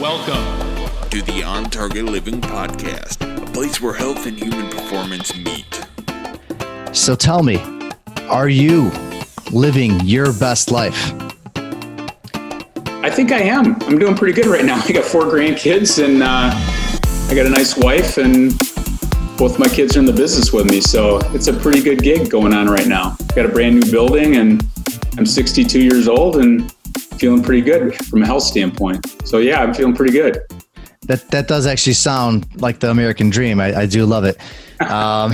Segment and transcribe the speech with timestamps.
[0.00, 5.86] Welcome to the On Target Living Podcast, a place where health and human performance meet.
[6.96, 7.58] So tell me,
[8.30, 8.90] are you
[9.52, 11.12] living your best life?
[11.54, 13.74] I think I am.
[13.82, 14.80] I'm doing pretty good right now.
[14.88, 16.50] I got four grandkids and uh,
[17.30, 18.58] I got a nice wife, and
[19.36, 20.80] both my kids are in the business with me.
[20.80, 23.18] So it's a pretty good gig going on right now.
[23.36, 24.66] Got a brand new building, and
[25.18, 26.74] I'm 62 years old and
[27.20, 29.06] feeling pretty good from a health standpoint.
[29.28, 30.40] So yeah, I'm feeling pretty good.
[31.02, 33.60] That that does actually sound like the American dream.
[33.60, 34.40] I, I do love it.
[34.80, 35.30] Um,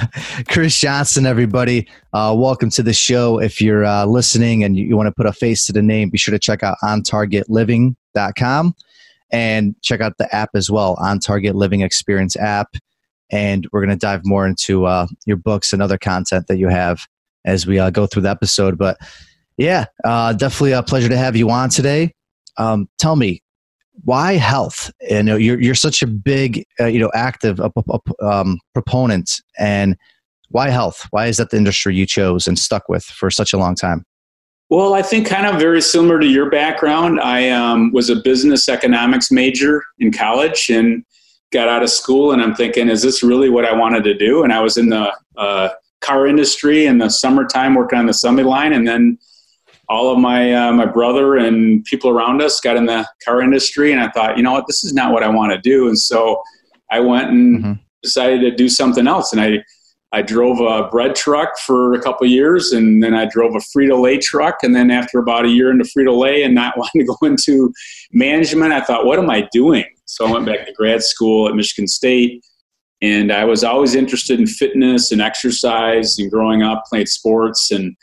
[0.50, 3.40] Chris Johnson, everybody, uh, welcome to the show.
[3.40, 6.10] If you're uh, listening and you, you want to put a face to the name,
[6.10, 8.74] be sure to check out ontargetliving.com
[9.30, 12.68] and check out the app as well, On Target Living Experience app.
[13.30, 16.68] And we're going to dive more into uh, your books and other content that you
[16.68, 17.06] have
[17.46, 18.76] as we uh, go through the episode.
[18.76, 18.98] But
[19.56, 22.14] yeah, uh, definitely a pleasure to have you on today.
[22.58, 23.42] Um, tell me,
[24.04, 24.90] why health?
[25.00, 27.70] You know, you're you're such a big, uh, you know, active uh,
[28.20, 29.96] um, proponent, and
[30.48, 31.06] why health?
[31.10, 34.04] Why is that the industry you chose and stuck with for such a long time?
[34.70, 37.20] Well, I think kind of very similar to your background.
[37.20, 41.04] I um, was a business economics major in college and
[41.52, 44.42] got out of school, and I'm thinking, is this really what I wanted to do?
[44.42, 45.68] And I was in the uh,
[46.00, 49.18] car industry in the summertime working on the assembly line, and then
[49.92, 53.92] all of my uh, my brother and people around us got in the car industry,
[53.92, 55.98] and I thought, you know what, this is not what I want to do, and
[55.98, 56.42] so
[56.90, 57.72] I went and mm-hmm.
[58.02, 59.62] decided to do something else, and I
[60.10, 64.00] I drove a bread truck for a couple years, and then I drove a Frito
[64.00, 67.06] Lay truck, and then after about a year into Frito Lay and not wanting to
[67.06, 67.70] go into
[68.12, 69.84] management, I thought, what am I doing?
[70.06, 72.42] So I went back to grad school at Michigan State.
[73.00, 77.72] And I was always interested in fitness and exercise and growing up, playing sports.
[77.72, 77.96] And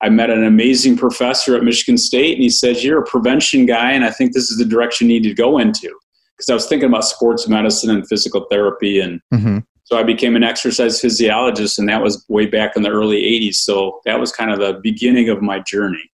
[0.00, 3.92] I met an amazing professor at Michigan State, and he said, You're a prevention guy,
[3.92, 5.92] and I think this is the direction you need to go into.
[6.36, 9.00] Because I was thinking about sports medicine and physical therapy.
[9.00, 9.58] And mm-hmm.
[9.82, 13.56] so I became an exercise physiologist, and that was way back in the early 80s.
[13.56, 16.10] So that was kind of the beginning of my journey.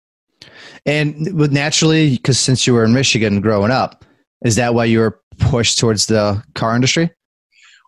[0.86, 4.06] And naturally, because since you were in Michigan growing up,
[4.46, 7.12] is that why you were pushed towards the car industry?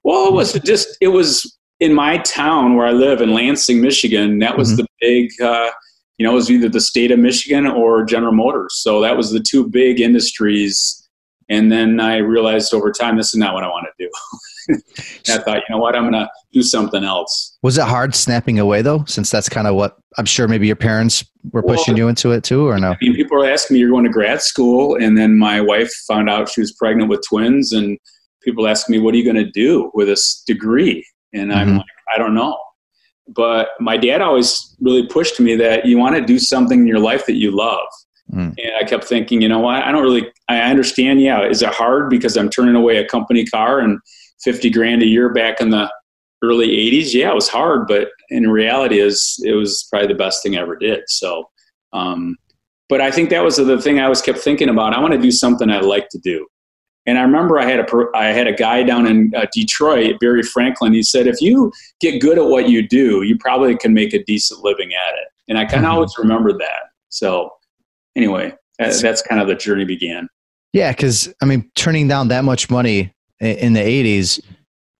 [0.04, 4.40] Well, it was just, it was in my town where I live in Lansing, Michigan.
[4.40, 4.82] That was mm-hmm.
[4.82, 5.72] the big, uh,
[6.18, 8.76] you know, it was either the state of Michigan or General Motors.
[8.78, 11.02] So that was the two big industries.
[11.50, 14.12] And then I realized over time, this is not what I want to do.
[15.30, 17.58] I thought, you know what, I'm going to do something else.
[17.62, 20.76] Was it hard snapping away though, since that's kind of what I'm sure maybe your
[20.76, 22.92] parents were pushing well, you into it too, or no?
[22.92, 24.96] I mean, people are asking me, you're going to grad school.
[24.96, 27.74] And then my wife found out she was pregnant with twins.
[27.74, 27.98] And
[28.42, 31.06] people ask me, what are you going to do with this degree?
[31.34, 31.60] And mm-hmm.
[31.60, 32.58] I'm like, I don't know.
[33.28, 37.00] But my dad always really pushed me that you want to do something in your
[37.00, 37.88] life that you love.
[38.32, 38.56] Mm.
[38.58, 39.84] And I kept thinking, you know what?
[39.84, 41.22] I don't really, I understand.
[41.22, 41.48] Yeah.
[41.48, 44.00] Is it hard because I'm turning away a company car and
[44.44, 45.92] 50 grand a year back in the
[46.44, 47.14] early 80s?
[47.14, 47.88] Yeah, it was hard.
[47.88, 51.02] But in reality is it was probably the best thing I ever did.
[51.08, 51.50] So,
[51.94, 52.38] um,
[52.90, 54.94] but I think that was the thing I always kept thinking about.
[54.94, 56.46] I want to do something I like to do.
[57.06, 57.86] And I remember I had a
[58.16, 60.94] I had a guy down in uh, Detroit, Barry Franklin.
[60.94, 64.24] He said, if you get good at what you do, you probably can make a
[64.24, 65.28] decent living at it.
[65.48, 65.96] And I kind of mm-hmm.
[65.96, 66.90] always remembered that.
[67.10, 67.52] So
[68.16, 70.28] anyway, that's kind of the journey began.
[70.74, 74.42] Yeah, because I mean, turning down that much money in the '80s,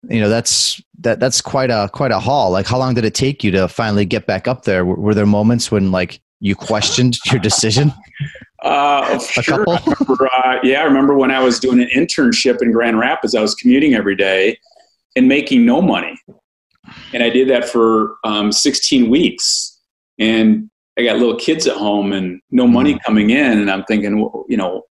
[0.08, 2.50] you know, that's that that's quite a quite a haul.
[2.50, 4.84] Like, how long did it take you to finally get back up there?
[4.84, 7.92] Were, were there moments when like you questioned your decision?
[8.62, 9.64] Uh, a sure.
[9.64, 9.72] couple.
[9.74, 13.34] I remember, uh, yeah, I remember when I was doing an internship in Grand Rapids.
[13.34, 14.58] I was commuting every day
[15.14, 16.18] and making no money,
[17.12, 19.80] and I did that for um, 16 weeks.
[20.18, 23.02] And I got little kids at home and no money mm.
[23.04, 24.18] coming in, and I'm thinking,
[24.48, 24.82] you know,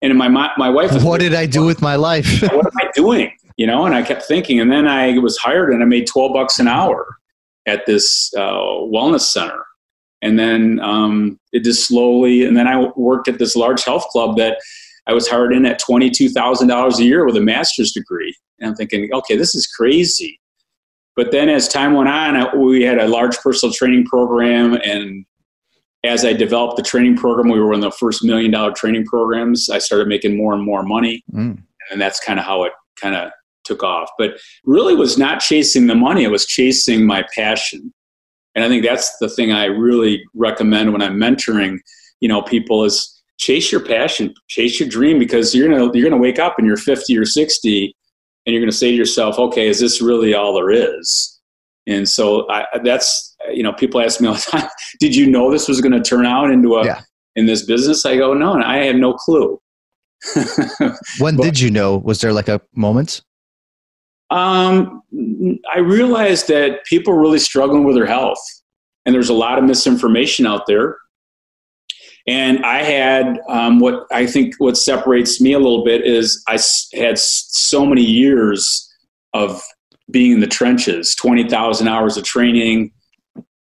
[0.00, 1.02] and my my wife.
[1.02, 2.42] what did I do with my life?
[2.42, 3.32] what am I doing?
[3.56, 6.32] You know, and I kept thinking, and then I was hired, and I made 12
[6.32, 7.16] bucks an hour
[7.66, 9.64] at this uh, wellness center
[10.22, 14.36] and then um, it just slowly and then i worked at this large health club
[14.38, 14.58] that
[15.06, 18.34] i was hired in at $22000 a year with a master's degree.
[18.58, 20.38] And i'm thinking okay this is crazy.
[21.14, 25.26] But then as time went on we had a large personal training program and
[26.04, 29.04] as i developed the training program we were one of the first million dollar training
[29.04, 29.68] programs.
[29.68, 31.22] I started making more and more money.
[31.32, 31.62] Mm.
[31.90, 33.30] and that's kind of how it kind of
[33.64, 34.10] took off.
[34.18, 36.24] But really was not chasing the money.
[36.24, 37.92] It was chasing my passion
[38.54, 41.78] and I think that's the thing I really recommend when I'm mentoring,
[42.20, 46.20] you know, people is chase your passion, chase your dream because you're gonna you're gonna
[46.20, 47.96] wake up and you're 50 or 60
[48.44, 51.40] and you're gonna say to yourself, okay, is this really all there is?
[51.86, 54.68] And so I, that's you know, people ask me all the time,
[55.00, 57.00] did you know this was going to turn out into a yeah.
[57.36, 58.04] in this business?
[58.06, 59.60] I go, no, and I have no clue.
[61.18, 61.96] when did you know?
[61.96, 63.22] Was there like a moment?
[64.32, 65.02] Um,
[65.72, 68.40] I realized that people are really struggling with their health,
[69.04, 70.96] and there's a lot of misinformation out there.
[72.26, 76.58] And I had um, what I think what separates me a little bit is I
[76.96, 78.88] had so many years
[79.34, 79.60] of
[80.10, 82.92] being in the trenches 20,000 hours of training,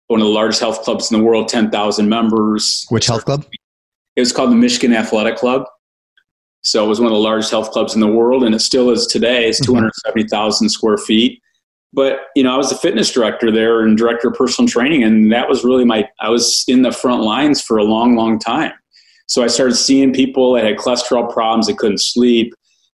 [0.06, 2.84] one of the largest health clubs in the world, 10,000 members.
[2.90, 3.46] Which health club?
[4.14, 5.64] It was called the Michigan Athletic Club.
[6.62, 8.90] So it was one of the largest health clubs in the world, and it still
[8.90, 9.48] is today.
[9.48, 9.72] It's mm-hmm.
[9.74, 11.40] 270,000 square feet.
[11.92, 15.30] But you know, I was the fitness director there and director of personal training, and
[15.32, 16.08] that was really my.
[16.20, 18.72] I was in the front lines for a long, long time.
[19.26, 22.54] So I started seeing people that had cholesterol problems, that couldn't sleep,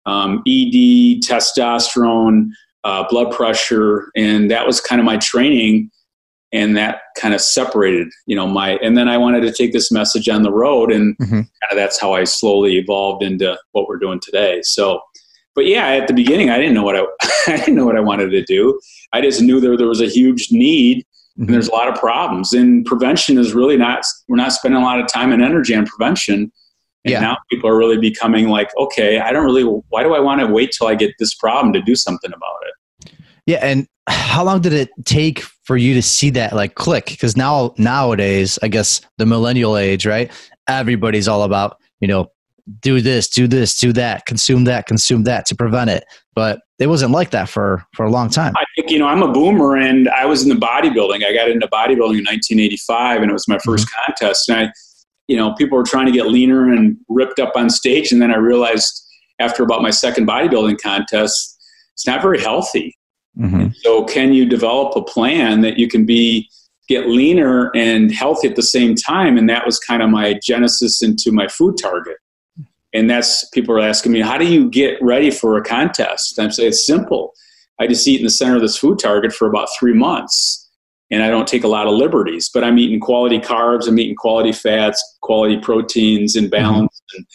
[0.06, 2.49] um, ED, testosterone,
[2.84, 5.90] uh, blood pressure, and that was kind of my training
[6.54, 9.92] and that kind of separated you know my and then i wanted to take this
[9.92, 11.34] message on the road and mm-hmm.
[11.34, 15.00] kind of that's how i slowly evolved into what we're doing today so
[15.54, 17.04] but yeah at the beginning i didn't know what i,
[17.52, 18.80] I didn't know what i wanted to do
[19.12, 21.42] i just knew there, there was a huge need mm-hmm.
[21.42, 24.84] and there's a lot of problems and prevention is really not we're not spending a
[24.84, 26.52] lot of time and energy on prevention
[27.04, 27.20] and yeah.
[27.20, 30.46] now people are really becoming like okay i don't really why do i want to
[30.46, 32.74] wait till i get this problem to do something about it
[33.46, 37.06] yeah and how long did it take for you to see that like click?
[37.06, 40.31] Because now nowadays i guess the millennial age right?
[40.69, 42.31] Everybody's all about you know
[42.81, 46.05] do this do this do that consume that consume that to prevent it.
[46.35, 48.55] But it wasn't like that for for a long time.
[48.56, 51.25] I think you know i'm a boomer and i was in the bodybuilding.
[51.25, 54.12] I got into bodybuilding in 1985 and it was my 1st mm-hmm.
[54.12, 54.49] contest.
[54.49, 54.73] And i
[55.29, 58.12] you know people were trying to get leaner and ripped up on stage.
[58.12, 59.02] And then i realized
[59.38, 61.50] after about my second bodybuilding contest
[61.93, 62.97] it's not very healthy
[63.38, 63.69] Mm-hmm.
[63.82, 66.48] So, can you develop a plan that you can be
[66.88, 69.36] get leaner and healthy at the same time?
[69.36, 72.16] And that was kind of my genesis into my food target.
[72.92, 76.38] And that's people are asking me, how do you get ready for a contest?
[76.38, 77.32] I'm saying it's simple.
[77.81, 80.60] I just eat in the center of this food target for about three months.
[81.10, 84.16] And I don't take a lot of liberties, but I'm eating quality carbs, I'm eating
[84.16, 87.02] quality fats, quality proteins in balance.
[87.12, 87.19] Mm-hmm.
[87.19, 87.26] And,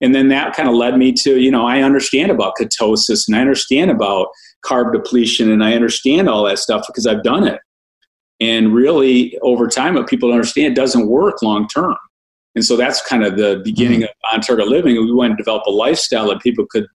[0.00, 3.36] and then that kind of led me to, you know, I understand about ketosis and
[3.36, 4.28] I understand about
[4.64, 7.60] carb depletion and I understand all that stuff because I've done it.
[8.40, 11.96] And really, over time, what people understand doesn't work long term.
[12.54, 14.28] And so that's kind of the beginning mm-hmm.
[14.28, 14.94] of on target living.
[14.94, 16.86] We want to develop a lifestyle that people could,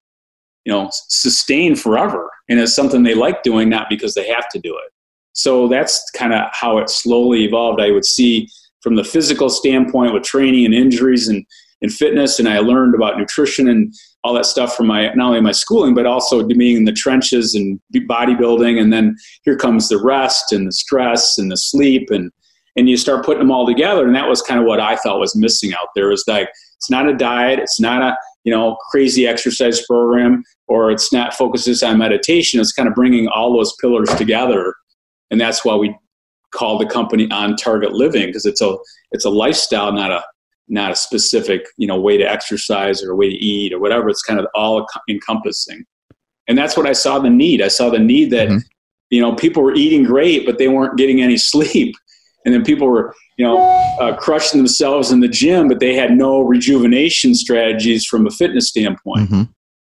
[0.65, 2.29] you know, sustain forever.
[2.49, 4.91] And it's something they like doing, not because they have to do it.
[5.33, 7.81] So that's kind of how it slowly evolved.
[7.81, 8.47] I would see
[8.81, 11.45] from the physical standpoint with training and injuries and,
[11.83, 13.93] and fitness, and I learned about nutrition and
[14.23, 17.53] all that stuff from my not only my schooling but also being in the trenches
[17.53, 18.81] and bodybuilding.
[18.81, 22.31] And then here comes the rest and the stress and the sleep and
[22.75, 24.07] and you start putting them all together.
[24.07, 26.89] And that was kind of what i thought was missing out there was like it's
[26.89, 31.83] not a diet it's not a you know crazy exercise program or it's not focuses
[31.83, 32.59] on meditation.
[32.59, 34.73] It's kind of bringing all those pillars together.
[35.29, 35.95] And that's why we
[36.51, 38.77] call the company on target living because it's a
[39.11, 40.23] it's a lifestyle not a
[40.67, 44.09] not a specific you know way to exercise or a way to eat or whatever.
[44.09, 45.85] It's kind of all encompassing.
[46.47, 47.61] And that's what i saw the need.
[47.61, 48.57] I saw the need that mm-hmm.
[49.09, 51.95] you know people were eating great but they weren't getting any sleep.
[52.45, 53.57] And then people were you know
[53.99, 58.69] uh, crushing themselves in the gym but they had no rejuvenation strategies from a fitness
[58.69, 59.29] standpoint.
[59.29, 59.43] Mm-hmm.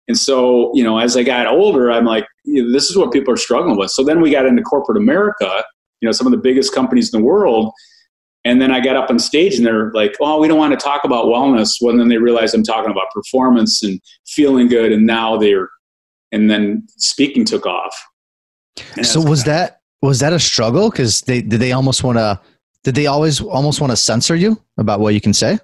[0.08, 3.12] and so you know as i got older i'm like you know, this is what
[3.12, 3.90] people are struggling with.
[3.90, 5.64] So then we got into corporate america
[6.00, 7.72] you know some of the biggest companies in the world
[8.44, 10.82] and then I got up on stage and they're like, oh, we don't want to
[10.82, 11.74] talk about wellness.
[11.80, 14.92] Well, then they realize I'm talking about performance and feeling good.
[14.92, 15.68] And now they're,
[16.32, 17.94] and then speaking took off.
[18.96, 20.90] And so was that, was that a struggle?
[20.90, 22.40] Cause they, did they almost want to,
[22.82, 25.58] did they always almost want to censor you about what you can say?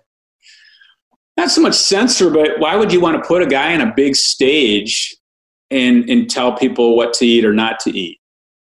[1.38, 3.92] Not so much censor, but why would you want to put a guy on a
[3.94, 5.16] big stage
[5.70, 8.18] and, and tell people what to eat or not to eat?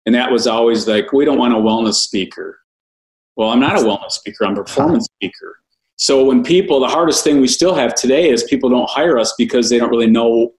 [0.06, 2.57] And that was always like, we don't want a wellness speaker
[3.38, 5.60] well, I'm not a wellness speaker, I'm a performance speaker.
[5.96, 9.32] So when people, the hardest thing we still have today is people don't hire us
[9.38, 10.52] because they don't really know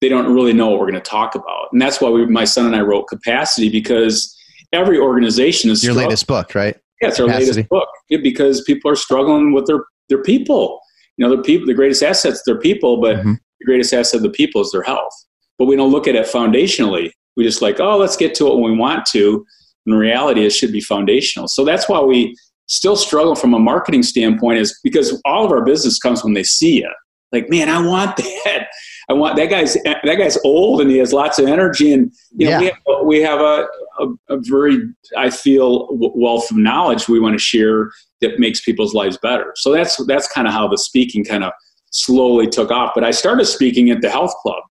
[0.00, 1.68] they don't really know what we're going to talk about.
[1.70, 4.36] And that's why we, my son and I wrote Capacity because
[4.72, 6.76] every organization is your latest book, right?
[7.00, 10.80] Yeah, it's our latest book because people are struggling with their their people.
[11.16, 11.68] You know, their people.
[11.68, 13.34] The greatest assets their people, but mm-hmm.
[13.60, 15.12] the greatest asset of the people is their health.
[15.56, 17.12] But we don't look at it foundationally.
[17.36, 19.46] We just like, oh, let's get to it when we want to
[19.86, 21.48] in reality, it should be foundational.
[21.48, 22.36] So that's why we
[22.66, 26.44] still struggle from a marketing standpoint, is because all of our business comes when they
[26.44, 26.90] see you.
[27.32, 28.68] Like, man, I want that.
[29.08, 32.48] I want that guy's that guy's old and he has lots of energy, and you
[32.48, 32.60] know yeah.
[32.60, 33.66] we have, we have a,
[33.98, 34.78] a, a, very
[35.16, 39.52] I feel wealth of knowledge we want to share that makes people's lives better.
[39.56, 41.52] So that's that's kind of how the speaking kind of
[41.90, 42.92] slowly took off.
[42.94, 44.62] But I started speaking at the health club.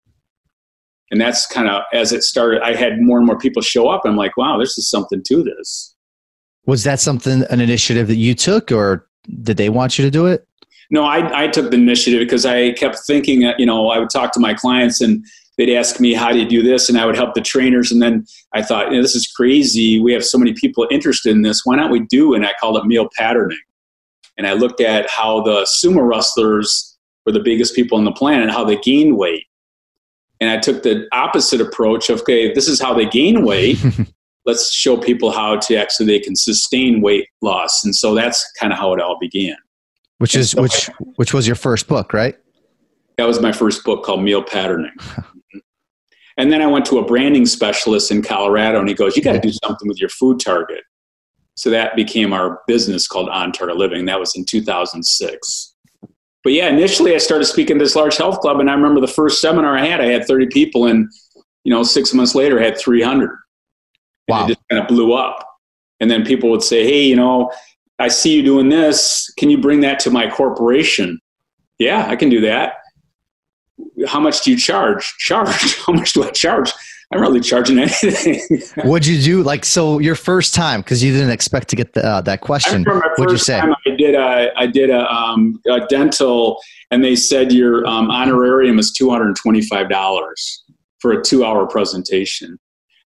[1.11, 4.03] And that's kind of as it started, I had more and more people show up.
[4.05, 5.95] I'm like, wow, this is something to this.
[6.67, 9.09] Was that something, an initiative that you took, or
[9.43, 10.47] did they want you to do it?
[10.91, 14.11] No, I, I took the initiative because I kept thinking, uh, you know, I would
[14.11, 15.25] talk to my clients and
[15.57, 16.89] they'd ask me, how do you do this?
[16.89, 17.93] And I would help the trainers.
[17.93, 18.25] And then
[18.55, 20.01] I thought, you know, this is crazy.
[20.01, 21.63] We have so many people interested in this.
[21.65, 22.35] Why don't we do?
[22.35, 23.59] And I called it meal patterning.
[24.37, 28.43] And I looked at how the sumo wrestlers were the biggest people on the planet,
[28.43, 29.45] and how they gained weight.
[30.41, 33.79] And I took the opposite approach of, okay, this is how they gain weight.
[34.47, 37.85] Let's show people how to actually they can sustain weight loss.
[37.85, 39.57] And so that's kind of how it all began.
[40.19, 42.39] Which is so which I, which was your first book, right?
[43.19, 44.93] That was my first book called Meal Patterning.
[46.39, 49.33] and then I went to a branding specialist in Colorado and he goes, You got
[49.33, 50.85] to do something with your food target.
[51.55, 54.07] So that became our business called On Target Living.
[54.07, 55.70] That was in 2006
[56.43, 59.07] but yeah, initially I started speaking at this large health club, and I remember the
[59.09, 61.11] first seminar I had, I had 30 people, and
[61.65, 63.37] you know, six months later, I had 300.
[64.29, 64.45] Wow!
[64.45, 65.45] it just kind of blew up,
[65.99, 67.51] and then people would say, "Hey, you know,
[67.99, 69.33] I see you doing this.
[69.37, 71.19] Can you bring that to my corporation?"
[71.79, 72.75] Yeah, I can do that.
[74.07, 75.15] How much do you charge?
[75.19, 75.77] Charge?
[75.87, 76.73] How much do I charge?
[77.13, 78.61] I'm not really charging anything.
[78.89, 79.43] What'd you do?
[79.43, 82.85] Like, so your first time, because you didn't expect to get the, uh, that question.
[82.85, 83.59] What'd you say?
[83.59, 86.61] I did a, I did a, um, a dental,
[86.93, 90.63] and they said your um, honorarium is two hundred and twenty-five dollars
[91.01, 92.59] for a two-hour presentation,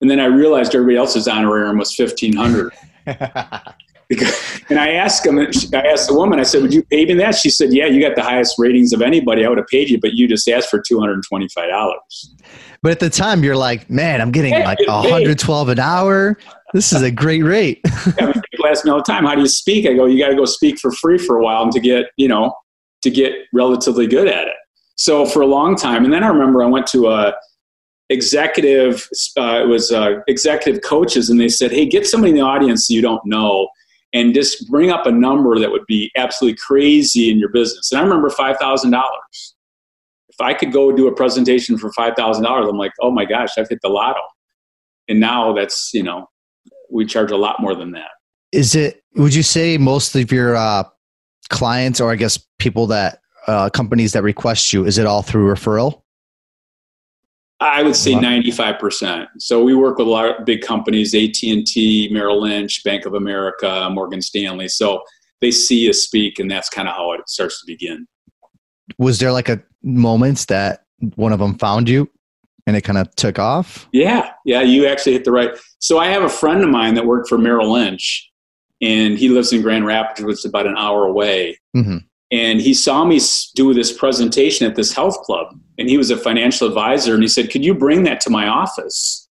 [0.01, 2.73] and then I realized everybody else's honorarium was fifteen hundred.
[3.07, 7.35] and I asked him, I asked the woman, I said, "Would you pay me that?"
[7.35, 9.45] She said, "Yeah, you got the highest ratings of anybody.
[9.45, 12.35] I would have paid you, but you just asked for two hundred and twenty-five dollars."
[12.83, 16.37] But at the time, you're like, man, I'm getting like 112 an hour.
[16.73, 17.79] This is a great rate.
[18.19, 19.87] yeah, people ask me all the time, how do you speak?
[19.87, 22.07] I go, you got to go speak for free for a while and to get,
[22.17, 22.53] you know,
[23.01, 24.55] to get relatively good at it.
[24.97, 27.33] So for a long time, and then I remember I went to a
[28.09, 29.07] executive,
[29.39, 32.89] uh, it was uh, executive coaches, and they said, hey, get somebody in the audience
[32.89, 33.69] you don't know
[34.11, 37.91] and just bring up a number that would be absolutely crazy in your business.
[37.91, 39.52] And I remember $5,000
[40.39, 43.25] if I could go do a presentation for five thousand dollars, I'm like, oh my
[43.25, 44.21] gosh, I've hit the lotto.
[45.07, 46.27] And now that's you know,
[46.89, 48.09] we charge a lot more than that.
[48.51, 49.03] Is it?
[49.15, 50.83] Would you say most of your uh,
[51.49, 55.53] clients, or I guess people that uh, companies that request you, is it all through
[55.53, 56.01] referral?
[57.59, 59.29] I would say ninety-five percent.
[59.37, 63.05] So we work with a lot of big companies: AT and T, Merrill Lynch, Bank
[63.05, 64.67] of America, Morgan Stanley.
[64.67, 65.01] So
[65.41, 68.07] they see us speak, and that's kind of how it starts to begin
[68.97, 70.85] was there like a moments that
[71.15, 72.09] one of them found you
[72.65, 73.87] and it kind of took off?
[73.91, 75.51] Yeah, yeah, you actually hit the right.
[75.79, 78.31] So I have a friend of mine that worked for Merrill Lynch,
[78.81, 81.59] and he lives in Grand Rapids, which is about an hour away.
[81.75, 81.97] Mm-hmm.
[82.31, 83.19] And he saw me
[83.55, 87.13] do this presentation at this health club, and he was a financial advisor.
[87.13, 89.27] And he said, "Could you bring that to my office?"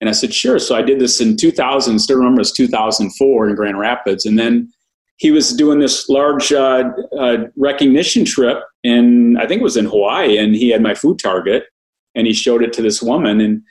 [0.00, 1.98] And I said, "Sure." So I did this in 2000.
[1.98, 4.72] Still remember it was 2004 in Grand Rapids, and then
[5.18, 9.86] he was doing this large uh, uh, recognition trip and I think it was in
[9.86, 11.64] Hawaii, and he had my food target,
[12.14, 13.62] and he showed it to this woman, and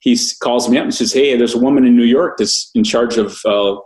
[0.00, 2.82] he calls me up and says, "Hey, there's a woman in New York that's in
[2.82, 3.76] charge of uh,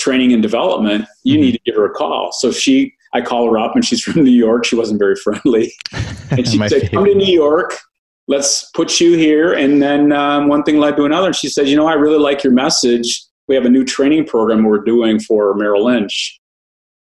[0.00, 1.06] training and development.
[1.22, 1.42] You mm-hmm.
[1.42, 4.24] need to give her a call." So she, I call her up, and she's from
[4.24, 4.64] New York.
[4.64, 5.72] She wasn't very friendly,
[6.32, 6.92] and she said, favorite.
[6.92, 7.78] "Come to New York."
[8.26, 9.54] Let's put you here.
[9.54, 11.26] And then um, one thing led to another.
[11.28, 14.24] And she said, You know, I really like your message we have a new training
[14.24, 16.40] program we're doing for Merrill Lynch.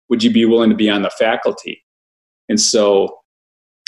[0.08, 1.84] Would you be willing to be on the faculty?
[2.48, 3.18] And so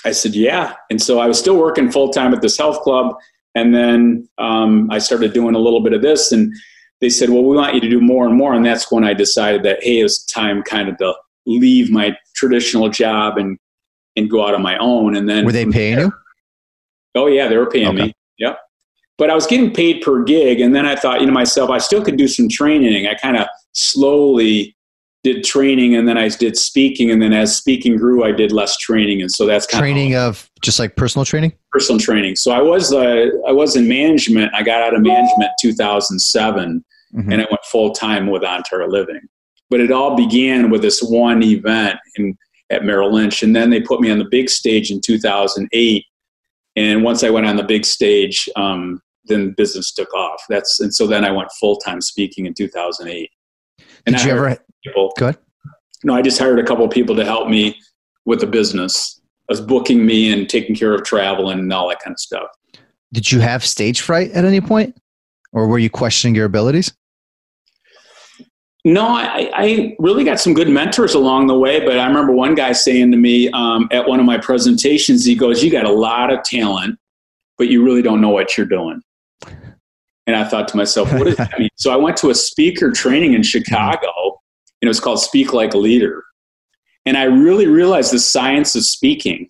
[0.04, 0.74] I said, yeah.
[0.90, 3.16] And so I was still working full time at this health club.
[3.54, 6.30] And then um, I started doing a little bit of this.
[6.30, 6.52] And
[7.00, 8.52] they said, well, we want you to do more and more.
[8.52, 11.14] And that's when I decided that, hey, it's time kind of to
[11.46, 13.56] leave my traditional job and,
[14.14, 15.16] and go out on my own.
[15.16, 16.12] And then were they paying there, you?
[17.14, 18.08] Oh, yeah, they were paying okay.
[18.08, 18.12] me.
[18.36, 18.58] Yep
[19.18, 20.60] but I was getting paid per gig.
[20.60, 23.06] And then I thought, you know, myself, I still could do some training.
[23.06, 24.76] I kind of slowly
[25.22, 27.10] did training and then I did speaking.
[27.10, 29.20] And then as speaking grew, I did less training.
[29.20, 32.36] And so that's kind training of, of just like personal training, personal training.
[32.36, 34.52] So I was, uh, I was in management.
[34.54, 37.32] I got out of management 2007 mm-hmm.
[37.32, 39.20] and I went full time with On Target Living.
[39.70, 42.36] But it all began with this one event in,
[42.70, 43.42] at Merrill Lynch.
[43.42, 46.04] And then they put me on the big stage in 2008
[46.76, 50.42] and once I went on the big stage, um, then business took off.
[50.48, 53.30] That's and so then I went full time speaking in 2008.
[54.06, 55.12] And Did I you ever people?
[55.16, 55.36] Good.
[56.04, 57.78] No, I just hired a couple of people to help me
[58.24, 59.20] with the business.
[59.48, 62.48] I was booking me and taking care of travel and all that kind of stuff.
[63.12, 64.96] Did you have stage fright at any point,
[65.52, 66.92] or were you questioning your abilities?
[68.84, 71.84] No, I, I, really got some good mentors along the way.
[71.84, 75.36] But I remember one guy saying to me um, at one of my presentations, he
[75.36, 76.98] goes, You got a lot of talent,
[77.58, 79.00] but you really don't know what you're doing.
[80.26, 81.68] And I thought to myself, What does that mean?
[81.76, 84.10] So I went to a speaker training in Chicago,
[84.80, 86.24] and it was called Speak Like a Leader.
[87.06, 89.48] And I really realized the science of speaking.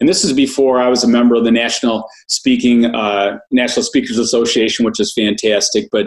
[0.00, 4.18] And this is before I was a member of the National Speaking uh, National Speakers
[4.18, 5.88] Association, which is fantastic.
[5.92, 6.06] But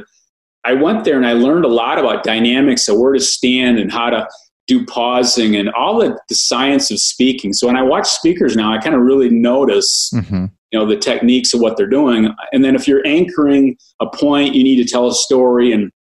[0.65, 3.91] I went there and I learned a lot about dynamics of where to stand and
[3.91, 4.27] how to
[4.67, 7.51] do pausing and all the, the science of speaking.
[7.51, 10.45] So when I watch speakers now, I kind of really notice, mm-hmm.
[10.71, 12.33] you know, the techniques of what they're doing.
[12.53, 15.73] And then if you're anchoring a point, you need to tell a story.
[15.73, 15.91] And,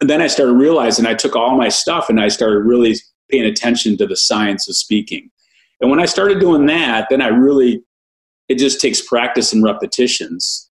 [0.00, 2.96] and then I started realizing I took all my stuff and I started really
[3.30, 5.30] paying attention to the science of speaking.
[5.80, 7.80] And when I started doing that, then I really,
[8.48, 10.68] it just takes practice and repetitions.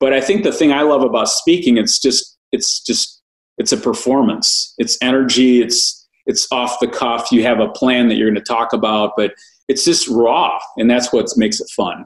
[0.00, 3.22] But I think the thing I love about speaking, it's just it's just
[3.58, 4.74] it's a performance.
[4.78, 5.62] It's energy.
[5.62, 7.32] It's it's off the cuff.
[7.32, 9.34] You have a plan that you're going to talk about but
[9.68, 12.04] it's just raw and that's what makes it fun.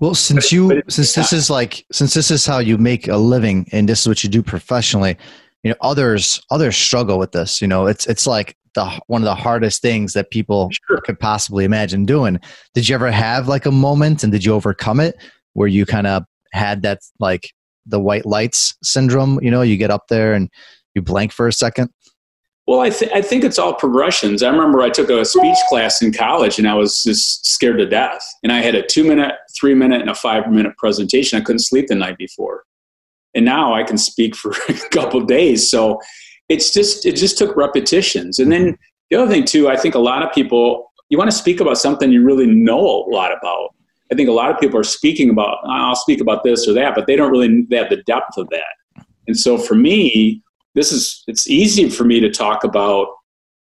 [0.00, 3.66] Well since you since this is like since this is how you make a living
[3.72, 5.16] and this is what you do professionally
[5.64, 7.86] you know others others struggle with this you know?
[7.86, 11.00] It's it's like the one of the hardest things that people sure.
[11.00, 12.38] could possibly imagine doing.
[12.74, 15.16] Did you ever have like a moment and did you overcome it
[15.54, 17.52] where you kind of had that like
[17.88, 20.50] the white lights syndrome you know you get up there and
[20.94, 21.90] you blank for a second?
[22.66, 24.42] Well I, th- I think it's all progressions.
[24.42, 27.86] I remember i took a speech class in college and i was just scared to
[27.86, 28.22] death.
[28.42, 31.38] And i had a two minute three minute and a five minute presentation.
[31.38, 32.64] I couldn't sleep the night before.
[33.34, 35.70] And now i can speak for a couple days.
[35.70, 36.00] So
[36.48, 38.38] it's just it just took repetitions.
[38.38, 38.82] And then mm-hmm.
[39.10, 41.78] the other thing too i think a lot of people you want to speak about
[41.78, 43.74] something you really know a lot about
[44.10, 46.94] I think a lot of people are speaking about, I'll speak about this or that,
[46.94, 49.04] but they don't really have the depth of that.
[49.26, 50.42] And so for me,
[50.74, 53.08] this is, it's easy for me to talk about,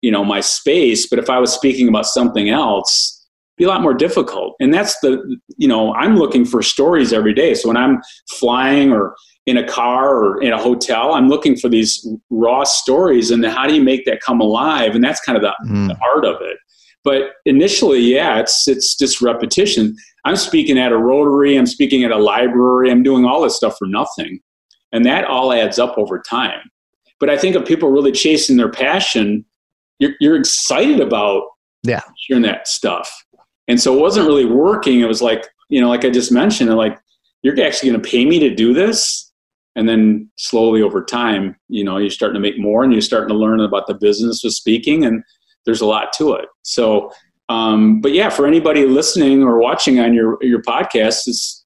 [0.01, 3.27] you know, my space, but if I was speaking about something else,
[3.57, 4.55] be a lot more difficult.
[4.61, 7.53] And that's the, you know, I'm looking for stories every day.
[7.53, 11.67] So when I'm flying or in a car or in a hotel, I'm looking for
[11.67, 14.95] these raw stories and how do you make that come alive?
[14.95, 15.89] And that's kind of the, mm.
[15.89, 16.57] the art of it.
[17.03, 19.95] But initially, yeah, it's it's just repetition.
[20.25, 23.77] I'm speaking at a rotary, I'm speaking at a library, I'm doing all this stuff
[23.77, 24.39] for nothing.
[24.91, 26.59] And that all adds up over time.
[27.19, 29.45] But I think if people really chasing their passion,
[29.99, 31.43] you're, you're excited about
[31.83, 32.01] yeah.
[32.17, 33.09] sharing that stuff.
[33.67, 34.99] And so it wasn't really working.
[34.99, 36.97] It was like, you know, like I just mentioned, like,
[37.43, 39.31] you're actually going to pay me to do this.
[39.75, 43.29] And then slowly over time, you know, you're starting to make more and you're starting
[43.29, 45.05] to learn about the business of speaking.
[45.05, 45.23] And
[45.65, 46.45] there's a lot to it.
[46.63, 47.11] So
[47.49, 51.65] um, but yeah, for anybody listening or watching on your your podcast, is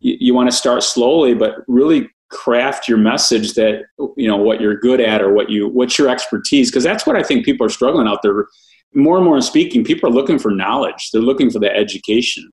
[0.00, 3.84] you, you want to start slowly, but really craft your message that
[4.16, 7.16] you know what you're good at or what you what's your expertise because that's what
[7.16, 8.46] I think people are struggling out there.
[8.94, 11.10] More and more in speaking, people are looking for knowledge.
[11.10, 12.50] They're looking for the education,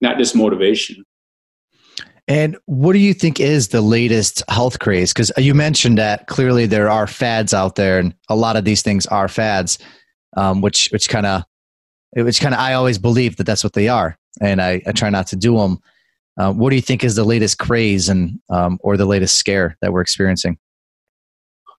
[0.00, 1.02] not just motivation.
[2.30, 5.12] And what do you think is the latest health craze?
[5.12, 8.82] Because you mentioned that clearly there are fads out there, and a lot of these
[8.82, 9.80] things are fads,
[10.36, 11.42] um, which which kind of
[12.14, 15.10] which kind of I always believe that that's what they are, and I, I try
[15.10, 15.80] not to do them.
[16.38, 19.76] Uh, what do you think is the latest craze and um, or the latest scare
[19.82, 20.56] that we're experiencing?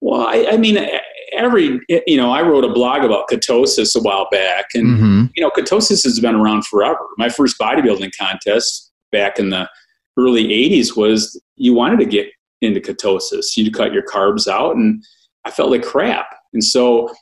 [0.02, 0.86] Well, I, I, mean,
[1.32, 5.26] every you know, I wrote a blog about ketosis a while back, and mm-hmm.
[5.34, 7.08] you know, ketosis has been around forever.
[7.18, 9.70] My first bodybuilding contest back in the
[10.18, 12.28] early '80s was you wanted to get
[12.62, 15.04] into ketosis, you cut your carbs out, and
[15.46, 17.14] I felt like crap, and so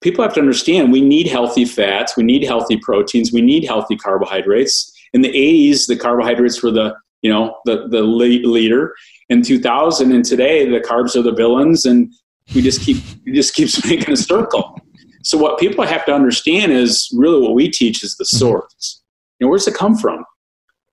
[0.00, 3.96] people have to understand we need healthy fats, we need healthy proteins, we need healthy
[3.96, 4.92] carbohydrates.
[5.14, 8.94] In the 80s, the carbohydrates were the you know the the leader.
[9.28, 12.12] In 2000 and today, the carbs are the villains, and
[12.54, 14.80] we just keep it just keeps making a circle.
[15.24, 19.02] So what people have to understand is really what we teach is the source.
[19.38, 20.24] You know, where's it come from?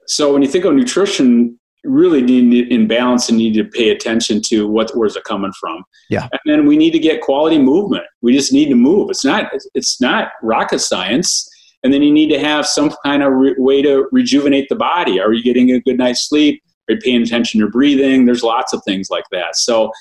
[0.08, 4.42] So when you think of nutrition, really need in balance and need to pay attention
[4.42, 5.84] to what where's it coming from.
[6.10, 6.28] Yeah.
[6.32, 8.04] And then we need to get quality movement.
[8.22, 9.10] We just need to move.
[9.10, 11.48] It's not it's not rocket science.
[11.84, 15.20] And then you need to have some kind of re- way to rejuvenate the body.
[15.20, 16.64] Are you getting a good night's sleep?
[16.90, 18.26] Are you paying attention to your breathing?
[18.26, 19.56] There's lots of things like that.
[19.56, 19.92] So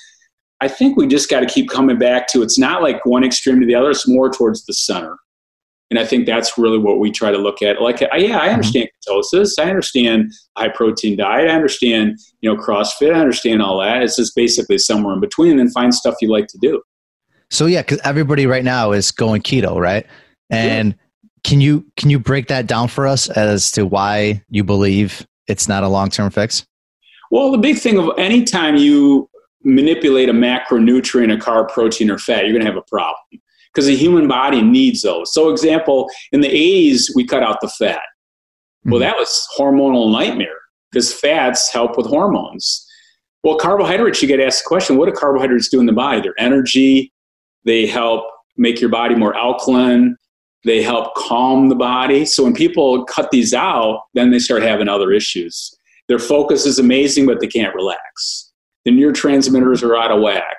[0.61, 3.59] I think we just got to keep coming back to it's not like one extreme
[3.59, 5.17] to the other, it's more towards the center.
[5.91, 7.81] And I think that's really what we try to look at.
[7.81, 8.53] Like, yeah, I mm-hmm.
[8.53, 9.51] understand ketosis.
[9.59, 11.49] I understand high protein diet.
[11.49, 13.13] I understand, you know, CrossFit.
[13.13, 14.01] I understand all that.
[14.01, 16.81] It's just basically somewhere in between and find stuff you like to do.
[17.51, 20.07] So yeah, because everybody right now is going keto, right?
[20.49, 21.29] And yeah.
[21.43, 25.67] can you can you break that down for us as to why you believe it's
[25.67, 26.65] not a long term fix?
[27.29, 29.29] Well, the big thing of anytime you
[29.63, 33.41] manipulate a macronutrient, a carb, protein, or fat, you're going to have a problem
[33.75, 35.33] because the human body needs those.
[35.33, 37.99] So, example, in the 80s, we cut out the fat.
[38.85, 39.01] Well, mm-hmm.
[39.01, 40.59] that was hormonal nightmare
[40.91, 42.87] because fats help with hormones.
[43.43, 46.21] Well, carbohydrates, you get asked the question what do carbohydrates do in the body?
[46.21, 47.11] They're energy,
[47.65, 48.25] they help
[48.57, 50.15] make your body more alkaline,
[50.63, 52.25] they help calm the body.
[52.25, 55.75] So when people cut these out, then they start having other issues.
[56.07, 58.51] Their focus is amazing, but they can't relax.
[58.85, 60.57] The neurotransmitters are out of whack.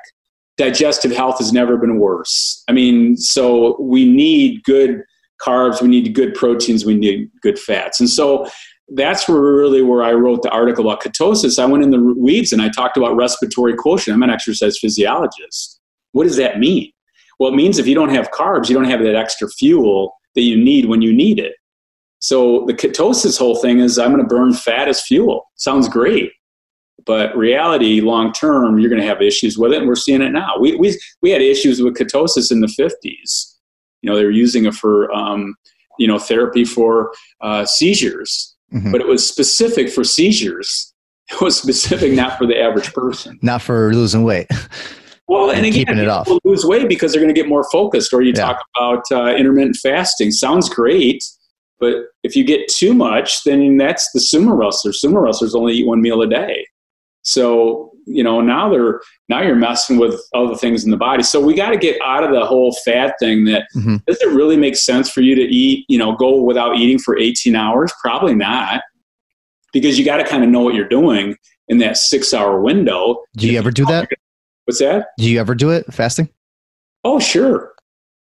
[0.57, 2.63] Digestive health has never been worse.
[2.69, 5.03] I mean, so we need good
[5.41, 8.01] carbs, we need good proteins, we need good fats.
[8.01, 8.49] And so
[8.91, 11.59] that's really where I wrote the article about ketosis.
[11.59, 14.15] I went in the weeds and I talked about respiratory quotient.
[14.15, 15.81] I'm an exercise physiologist.
[16.13, 16.93] What does that mean?
[17.39, 20.43] Well, it means if you don't have carbs, you don't have that extra fuel that
[20.43, 21.55] you need when you need it.
[22.21, 25.45] So the ketosis whole thing is I'm going to burn fat as fuel.
[25.57, 26.33] Sounds great.
[27.07, 30.31] But reality, long term, you're going to have issues with it, and we're seeing it
[30.31, 30.59] now.
[30.59, 33.55] We, we, we had issues with ketosis in the 50s.
[34.03, 35.55] You know, they were using it for, um,
[35.99, 38.91] you know, therapy for uh, seizures, mm-hmm.
[38.91, 40.93] but it was specific for seizures.
[41.29, 43.37] It was specific not for the average person.
[43.43, 44.47] Not for losing weight.
[45.27, 46.29] Well, and, and again, keeping it off.
[46.45, 48.13] lose weight because they're going to get more focused.
[48.15, 48.53] Or you yeah.
[48.53, 50.31] talk about uh, intermittent fasting.
[50.31, 51.25] Sounds great,
[51.81, 54.93] but if you get too much, then that's the sumo wrestler.
[54.93, 56.65] Sumo wrestlers only eat one meal a day.
[57.27, 61.25] So you know now they're now you're messing with other things in the body.
[61.25, 63.45] So we got to get out of the whole fat thing.
[63.47, 63.97] That mm-hmm.
[64.07, 65.85] does it really make sense for you to eat?
[65.89, 67.93] You know, go without eating for 18 hours?
[68.01, 68.83] Probably not,
[69.73, 71.37] because you got to kind of know what you're doing
[71.69, 73.25] in that six hour window.
[73.37, 74.09] Do you ever do that?
[74.67, 75.09] What's that?
[75.19, 76.29] Do you ever do it fasting?
[77.03, 77.73] Oh, sure.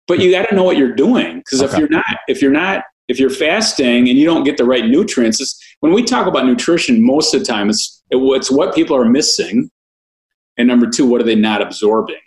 [0.07, 1.71] But you got to know what you're doing because okay.
[1.71, 4.85] if you're not, if you're not, if you're fasting and you don't get the right
[4.85, 9.05] nutrients, when we talk about nutrition, most of the time it's it's what people are
[9.05, 9.69] missing,
[10.57, 12.17] and number two, what are they not absorbing?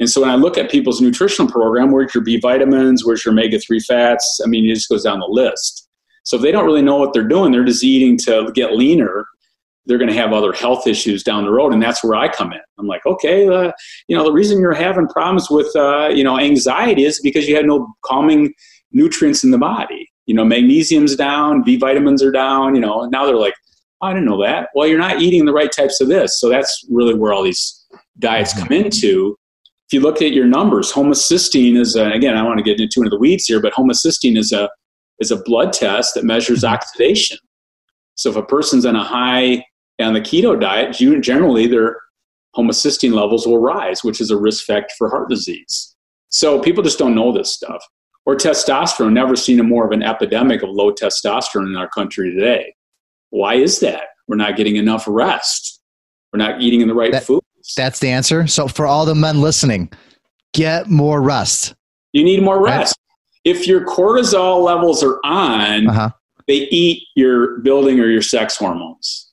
[0.00, 3.32] And so when I look at people's nutritional program, where's your B vitamins, where's your
[3.32, 4.40] omega three fats?
[4.44, 5.88] I mean, it just goes down the list.
[6.24, 9.24] So if they don't really know what they're doing, they're just eating to get leaner
[9.86, 12.52] they're going to have other health issues down the road and that's where i come
[12.52, 13.70] in i'm like okay uh,
[14.08, 17.56] you know the reason you're having problems with uh, you know anxiety is because you
[17.56, 18.52] have no calming
[18.92, 23.26] nutrients in the body you know magnesium's down b vitamins are down you know now
[23.26, 23.54] they're like
[24.00, 26.48] oh, i didn't know that well you're not eating the right types of this so
[26.48, 27.86] that's really where all these
[28.18, 28.84] diets come mm-hmm.
[28.86, 29.36] into
[29.86, 33.00] if you look at your numbers homocysteine is a, again i want to get into
[33.00, 34.68] into the weeds here but homocysteine is a
[35.20, 36.74] is a blood test that measures mm-hmm.
[36.74, 37.38] oxidation
[38.16, 39.64] so if a person's on a high
[40.00, 41.96] on the keto diet, generally their
[42.56, 45.94] homocysteine levels will rise, which is a risk factor for heart disease.
[46.28, 47.82] So people just don't know this stuff.
[48.26, 52.32] Or testosterone, never seen a more of an epidemic of low testosterone in our country
[52.32, 52.74] today.
[53.30, 54.04] Why is that?
[54.26, 55.82] We're not getting enough rest.
[56.32, 57.44] We're not eating in the right that, foods.
[57.76, 58.46] That's the answer.
[58.46, 59.90] So for all the men listening,
[60.54, 61.74] get more rest.
[62.12, 62.96] You need more rest.
[63.44, 63.56] Right?
[63.56, 66.10] If your cortisol levels are on, uh-huh.
[66.48, 69.32] they eat your building or your sex hormones.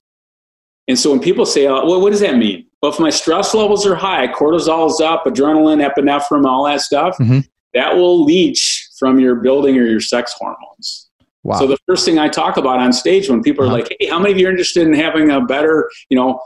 [0.88, 2.67] And so when people say, oh, well, what does that mean?
[2.82, 7.17] Well, if my stress levels are high, cortisol is up, adrenaline, epinephrine, all that stuff,
[7.19, 7.39] mm-hmm.
[7.73, 8.71] that will leach
[9.02, 11.10] from your building or your sex hormones.
[11.42, 11.58] Wow.
[11.58, 13.78] So the first thing I talk about on stage when people are uh-huh.
[13.78, 16.40] like, "Hey, how many of you are interested in having a better, you know,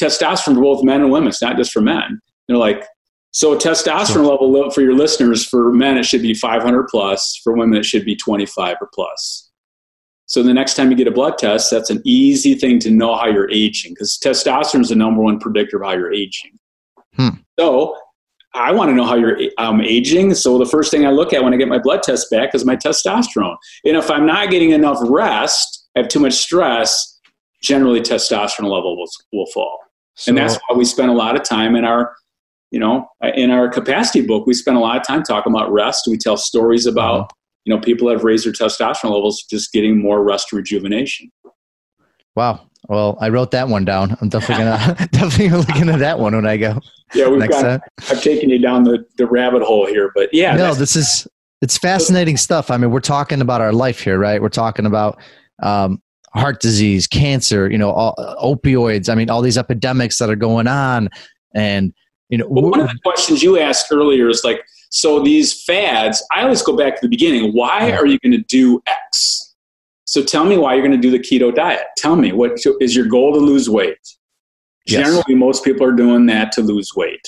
[0.00, 1.28] testosterone for both men and women?
[1.28, 2.18] It's not just for men."
[2.48, 2.82] They're like,
[3.32, 7.38] "So testosterone level for your listeners for men it should be 500 plus.
[7.44, 9.50] For women it should be 25 or plus."
[10.24, 13.16] So the next time you get a blood test, that's an easy thing to know
[13.16, 16.58] how you're aging because testosterone is the number one predictor of how you're aging.
[17.16, 17.28] Hmm.
[17.58, 17.96] So
[18.54, 20.34] I want to know how you're um, aging.
[20.34, 22.64] So the first thing I look at when I get my blood test back is
[22.64, 23.56] my testosterone.
[23.84, 27.20] And if I'm not getting enough rest, I have too much stress,
[27.62, 29.78] generally testosterone level will, will fall.
[30.14, 32.14] So, and that's why we spend a lot of time in our,
[32.70, 36.06] you know, in our capacity book, we spend a lot of time talking about rest.
[36.08, 37.34] We tell stories about uh-huh
[37.68, 41.30] you know, people have raised their testosterone levels just getting more rest rejuvenation.
[42.34, 42.62] Wow.
[42.88, 44.16] Well, I wrote that one down.
[44.20, 46.80] I'm definitely gonna definitely gonna look into that one when I go.
[47.14, 47.62] Yeah, we've got.
[47.62, 47.80] Time.
[48.10, 50.56] I've taken you down the, the rabbit hole here, but yeah.
[50.56, 51.28] No, this is
[51.60, 52.70] it's fascinating stuff.
[52.70, 54.40] I mean, we're talking about our life here, right?
[54.40, 55.20] We're talking about
[55.62, 56.00] um,
[56.34, 59.10] heart disease, cancer, you know, all, opioids.
[59.10, 61.10] I mean, all these epidemics that are going on,
[61.54, 61.92] and
[62.30, 62.46] you know.
[62.48, 66.62] Well, one of the questions you asked earlier is like, so these fads, I always
[66.62, 67.52] go back to the beginning.
[67.52, 69.47] Why are you going to do X?
[70.18, 71.86] So tell me why you're going to do the keto diet.
[71.96, 74.00] Tell me what is your goal to lose weight?
[74.84, 75.06] Yes.
[75.06, 77.24] Generally, most people are doing that to lose weight.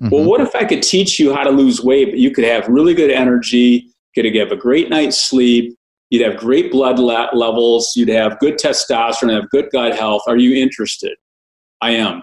[0.00, 0.10] Mm-hmm.
[0.14, 2.68] Well, what if I could teach you how to lose weight, but you could have
[2.68, 5.76] really good energy, you could have a great night's sleep,
[6.10, 10.22] you'd have great blood levels, you'd have good testosterone, have good gut health.
[10.28, 11.16] Are you interested?
[11.80, 12.22] I am.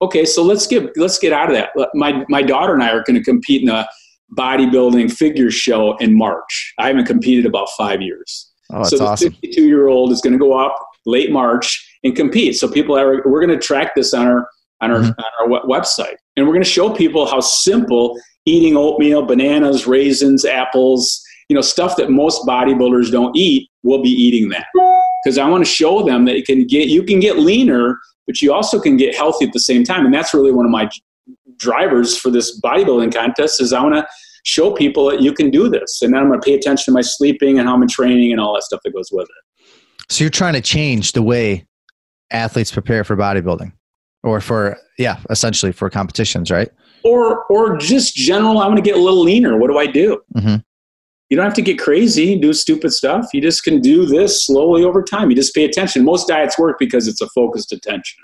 [0.00, 1.72] okay, so let's get let's get out of that.
[1.92, 3.86] My my daughter and I are going to compete in a
[4.34, 6.72] bodybuilding figure show in March.
[6.78, 8.49] I haven't competed about five years.
[8.72, 9.32] Oh, so the awesome.
[9.32, 12.56] 52 year old is going to go up late March and compete.
[12.56, 14.48] So people are we're going to track this on our
[14.80, 15.14] on our Mhm.
[15.18, 20.44] on our website, and we're going to show people how simple eating oatmeal, bananas, raisins,
[20.44, 23.68] apples, you know, stuff that most bodybuilders don't eat.
[23.82, 24.66] We'll be eating that
[25.24, 28.40] because I want to show them that you can get you can get leaner, but
[28.40, 30.88] you also can get healthy at the same time, and that's really one of my
[31.58, 34.06] drivers for this bodybuilding contest is I want to
[34.44, 36.92] show people that you can do this, and then I'm going to pay attention to
[36.92, 39.66] my sleeping and how I'm training and all that stuff that goes with it.
[40.08, 41.66] So you're trying to change the way
[42.30, 43.72] athletes prepare for bodybuilding
[44.22, 46.68] or for, yeah, essentially for competitions, right?
[47.02, 49.56] or or just general i want to get a little leaner.
[49.56, 50.20] What do i do?
[50.36, 50.62] Mhm.
[51.30, 53.24] you don't have to get crazy and do stupid stuff.
[53.32, 55.30] You just can do this slowly over time.
[55.30, 56.04] You just pay attention.
[56.04, 58.18] Most diets work because it's a focused attention.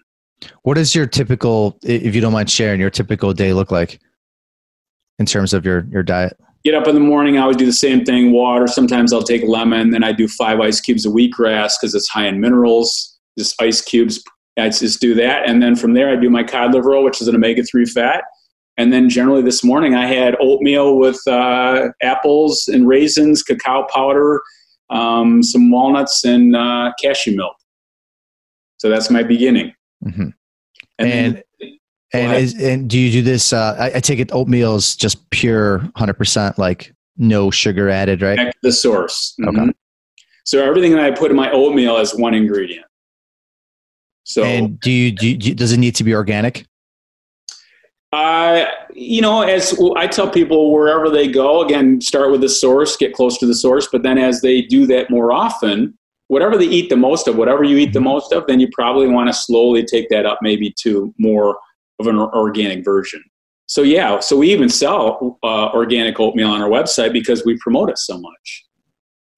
[0.65, 3.99] What does your typical, if you don't mind sharing, your typical day look like
[5.19, 6.37] in terms of your, your diet?
[6.65, 8.67] get up in the morning i always do the same thing water.
[8.67, 12.27] Sometimes i'll take lemon then i do five ice cubes of wheatgrass because it's high
[12.27, 13.17] in minerals.
[13.39, 14.23] Just ice cubes
[14.59, 15.49] i just do that.
[15.49, 18.25] And then from there i do my cod liver oil which is an omega-3 fat.
[18.79, 24.43] And then generally this morning i had oatmeal with uh, apples and raisins cacao powder
[24.91, 27.55] um, some walnuts and uh, cashew milk.
[28.79, 29.73] So that's my beginning.
[30.05, 30.33] Mhm.
[30.99, 31.43] and, And,
[32.19, 33.53] and, is, and do you do this?
[33.53, 38.37] Uh, I, I take it oatmeal is just pure 100%, like no sugar added, right?
[38.37, 39.57] back to the source Okay.
[39.57, 39.73] Mhm.
[40.45, 42.85] so everything that i put in my oatmeal is one ingredient
[44.25, 46.67] so And do you, do you, do you- does it need to be organic?
[48.13, 52.97] Uh, you know, as I tell people, wherever they go, again, start with the source,
[52.97, 53.89] get close to the source.
[53.91, 55.97] But then as they do that more often,
[56.29, 59.07] whatever they eat the most of, whatever you eat the most of, then you probably
[59.07, 61.59] want to slowly take that up maybe to more
[61.99, 63.23] of an organic version.
[63.67, 67.91] So, yeah, so we even sell uh, organic oatmeal on our website because we promote
[67.91, 68.65] it so much.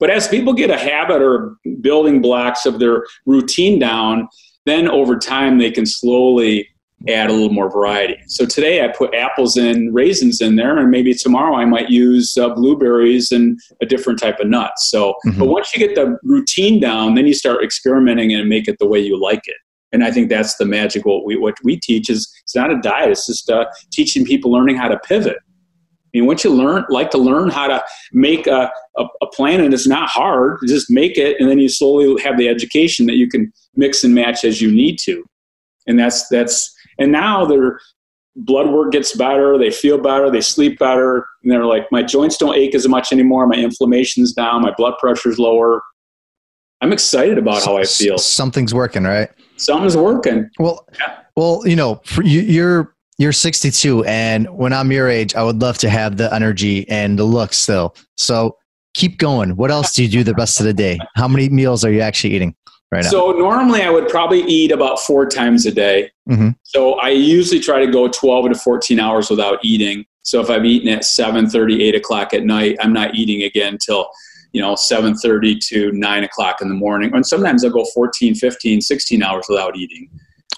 [0.00, 4.28] But as people get a habit or building blocks of their routine down,
[4.66, 6.68] then over time they can slowly
[7.08, 8.16] add a little more variety.
[8.26, 12.36] So today I put apples and raisins in there, and maybe tomorrow I might use
[12.36, 14.90] uh, blueberries and a different type of nuts.
[14.90, 15.38] So, Mhm.
[15.38, 18.86] but once you get the routine down, then you start experimenting and make it the
[18.86, 19.56] way you like it.
[19.92, 21.06] And I think that's the magic.
[21.06, 24.50] What we what we teach is it's not a diet; it's just uh, teaching people
[24.50, 25.38] learning how to pivot.
[26.14, 29.60] I mean, once you learn, like to learn how to make a, a, a plan,
[29.60, 30.58] and it's not hard.
[30.62, 34.04] You just make it, and then you slowly have the education that you can mix
[34.04, 35.22] and match as you need to.
[35.86, 37.78] And that's that's and now their
[38.36, 42.36] blood work gets better, they feel better, they sleep better, and they're like, my joints
[42.36, 45.82] don't ache as much anymore, my inflammation's down, my blood pressure's lower.
[46.80, 48.18] I'm excited about how I feel.
[48.18, 49.30] Something's working, right?
[49.58, 50.48] Something's working.
[50.58, 51.16] Well, Yeah.
[51.36, 55.76] well, you know, you, you're you're 62, and when I'm your age, I would love
[55.78, 57.96] to have the energy and the look still.
[58.16, 58.56] So
[58.94, 59.56] keep going.
[59.56, 60.98] What else do you do the rest of the day?
[61.16, 62.54] How many meals are you actually eating
[62.92, 63.10] right now?
[63.10, 66.12] So normally I would probably eat about four times a day.
[66.30, 66.54] Mhm.
[66.62, 70.04] So I usually try to go 12 to 14 hours without eating.
[70.22, 74.08] So if I've eaten at 7:30, 8 o'clock at night, I'm not eating again till
[74.52, 77.10] you know 7:30 to 9 o'clock in the morning.
[77.14, 80.08] And sometimes I'll go 14, 15, 16 hours without eating.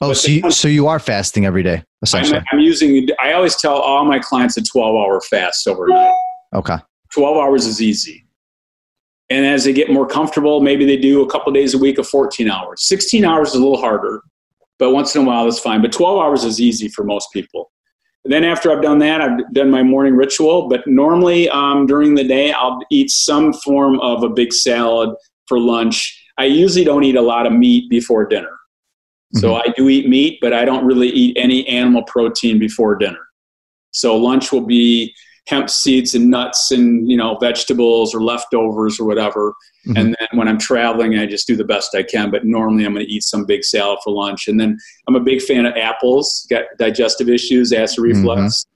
[0.00, 2.38] oh, but so you, so you are fasting every day, essentially.
[2.38, 3.08] I'm, I'm using.
[3.22, 6.14] I always tell all my clients a 12 hour fast overnight.
[6.54, 6.76] okay.
[7.12, 8.24] 12 hours is easy.
[9.30, 12.08] And as they get more comfortable, maybe they do a couple days a week of
[12.08, 12.86] 14 hours.
[12.86, 14.22] 16 hours is a little harder,
[14.78, 15.82] but once in a while that's fine.
[15.82, 17.70] But 12 hours is easy for most people.
[18.24, 20.68] Then after I've done that, I've done my morning ritual.
[20.68, 25.14] But normally um, during the day, I'll eat some form of a big salad
[25.46, 26.16] for lunch.
[26.38, 28.56] I usually don't eat a lot of meat before dinner.
[29.34, 33.20] So I do eat meat, but I don't really eat any animal protein before dinner.
[33.92, 35.14] So lunch will be
[35.46, 39.54] hemp seeds and nuts and you know vegetables or leftovers or whatever.
[39.86, 39.98] Mhm.
[39.98, 42.30] And then when I'm traveling, I just do the best I can.
[42.30, 44.46] But normally I'm going to eat some big salad for lunch.
[44.46, 44.76] And then
[45.08, 46.46] I'm a big fan of apples.
[46.50, 48.66] Got digestive issues, acid reflux.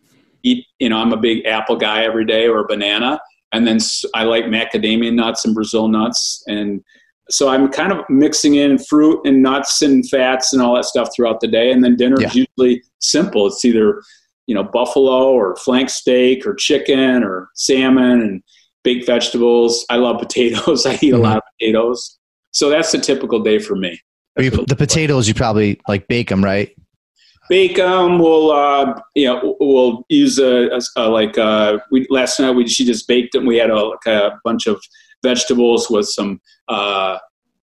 [0.42, 3.20] Eat you know I'm a big apple guy every day or a banana.
[3.53, 3.79] And then
[4.14, 6.83] I like macadamia nuts and Brazil nuts and
[7.31, 11.09] so I'm kind of mixing in fruit and nuts and fats and all that stuff
[11.14, 11.70] throughout the day.
[11.72, 13.46] And then dinner is usually simple.
[13.46, 14.03] It's either,
[14.46, 18.42] you know, buffalo or flank steak or chicken or salmon and
[18.83, 19.85] baked vegetables.
[19.88, 20.87] I love potatoes.
[20.87, 22.18] I eat a lot of potatoes.
[22.52, 24.00] So that's a typical day for me.
[24.37, 26.74] You, That's what it the potatoes, you probably like bake them, right?
[27.48, 28.18] Bake them.
[28.18, 32.66] We'll, uh, you know, we'll use a, a, a like uh, we last night we
[32.66, 33.46] she just baked them.
[33.46, 34.83] We had a, like a bunch of
[35.22, 37.18] vegetables with some uh,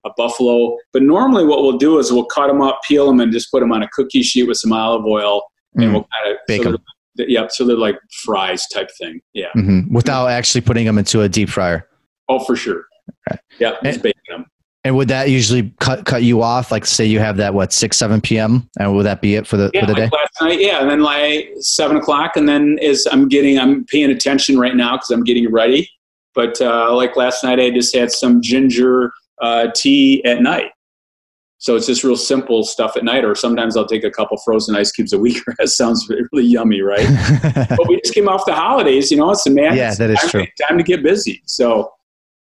[0.06, 0.78] a buffalo.
[0.94, 3.62] But normally, what we'll do is we'll cut them up, peel them, and just put
[3.62, 5.44] them on a cookie sheet with some olive oil,
[5.76, 5.92] and Mm.
[5.94, 6.78] we'll kind of Bake so 'em.
[7.16, 9.20] they're- Yep, so they're like fries type thing.
[9.34, 9.52] Yeah.
[9.54, 11.88] hmm Without actually putting them into a deep fryer.
[12.30, 12.86] Oh, for sure.
[13.30, 13.40] Okay.
[13.60, 14.46] Yeah, just And- baking them.
[14.84, 16.72] And would that usually cut cut you off?
[16.72, 18.68] Like, say you have that what six seven p.m.
[18.80, 20.02] and would that be it for the Yeah, for the day?
[20.04, 20.60] like last night.
[20.60, 24.76] Yeah, and then like seven o'clock, and then as I'm getting, I'm paying attention right
[24.76, 25.88] now because I'm getting ready.
[26.34, 30.72] But uh, like last night, I just had some ginger uh, tea at night.
[31.62, 34.76] So it's just real simple stuff at night, or sometimes I'll take a couple frozen
[34.76, 35.38] ice cubes a week.
[35.60, 37.08] that sounds really yummy, right?
[37.78, 39.30] but we just came off the holidays, you know.
[39.30, 39.78] It's a man.
[39.78, 40.46] Yeah, that is time, true.
[40.68, 41.44] Time to get busy.
[41.46, 41.94] So,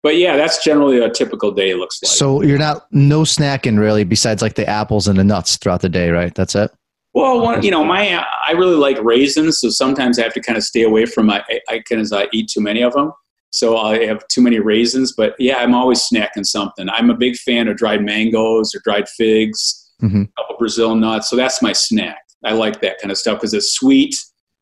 [0.03, 2.11] but yeah, that's generally a typical day looks like.
[2.11, 5.89] so you're not no snacking really besides like the apples and the nuts throughout the
[5.89, 6.35] day, right?
[6.35, 6.71] That's it.
[7.15, 10.59] Well, one, you know, my I really like raisins, so sometimes I have to kind
[10.59, 11.31] of stay away from.
[11.31, 13.13] I I kind of I eat too many of them,
[13.51, 15.15] so I have too many raisins.
[15.17, 16.89] But yeah, I'm always snacking something.
[16.89, 20.25] I'm a big fan of dried mangoes or dried figs, Mhm.
[20.29, 21.31] a couple Brazil nuts.
[21.31, 22.19] So that's my snack.
[22.45, 24.15] I like that kind of stuff because it's sweet,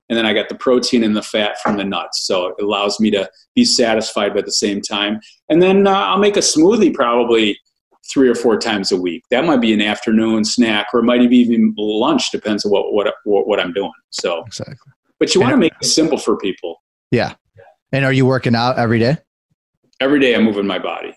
[0.09, 3.01] and then I got the protein and the fat from the nuts, so it allows
[3.01, 5.19] me to be satisfied but at the same time.
[5.49, 7.59] And then uh, I'll make a smoothie probably
[8.13, 9.23] three or four times a week.
[9.31, 12.93] That might be an afternoon snack, or it might be even lunch, depends on what
[12.93, 13.91] what what, what I'm doing.
[14.11, 14.77] So, Exactly.
[15.19, 16.83] but you want to make it simple for people.
[17.11, 17.35] Yeah.
[17.95, 19.19] And are you working out every day
[20.01, 21.15] Every day, I'm moving my body.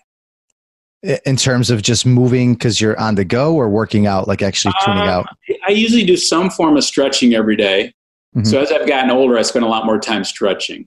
[1.26, 4.72] In terms of just moving because you're on the go or working out, like actually
[4.84, 5.26] tuning Uh, out?
[5.66, 7.92] I usually do some form of stretching every day.
[8.36, 8.46] Mhm.
[8.46, 10.86] So as I've gotten older, I spend a lot more time stretching.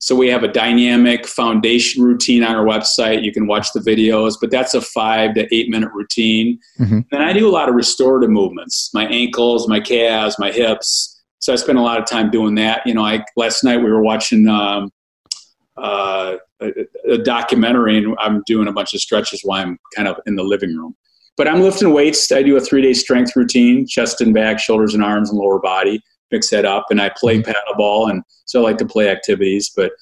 [0.00, 3.22] So we have a dynamic foundation routine on our website.
[3.22, 6.58] You can watch the videos, but that's a five to eight minute routine.
[6.80, 7.04] Mhm.
[7.12, 11.16] And I do a lot of restorative movements, my ankles, my calves, my hips.
[11.38, 12.84] So I spend a lot of time doing that.
[12.86, 14.90] You know, I last night we were watching um,
[15.80, 16.70] uh, a,
[17.12, 20.42] a documentary, and I'm doing a bunch of stretches while I'm kind of in the
[20.44, 20.94] living room.
[21.36, 22.30] But I'm lifting weights.
[22.32, 25.58] I do a three day strength routine: chest and back, shoulders and arms, and lower
[25.58, 26.00] body.
[26.30, 29.70] Mix that up, and I play paddle ball, and so I like to play activities.
[29.74, 29.92] But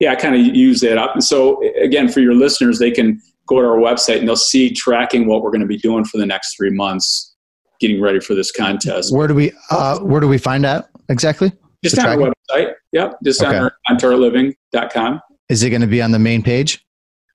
[0.00, 1.14] yeah, I kind of use that up.
[1.14, 4.70] And so again, for your listeners, they can go to our website and they'll see
[4.70, 7.34] tracking what we're going to be doing for the next three months,
[7.80, 9.12] getting ready for this contest.
[9.14, 11.52] Where do we uh, where do we find that exactly?
[11.82, 12.74] Just on our website.
[12.92, 13.56] Yep, just Okay.
[13.56, 15.20] on our ontargetliving.com.
[15.48, 16.84] Is it going to be on the main page?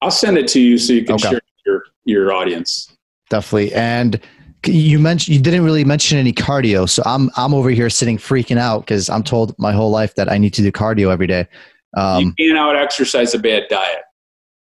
[0.02, 1.30] I'll send it to you so you can Okay.
[1.30, 2.96] share it with your your audience.
[3.30, 3.74] Definitely.
[3.74, 4.20] And
[4.66, 8.58] you mentioned you didn't really mention any cardio, so I'm I'm over here sitting freaking
[8.58, 11.48] out because I'm told my whole life that I need to do cardio every day.
[11.96, 14.02] Um, you can't out exercise a bad diet.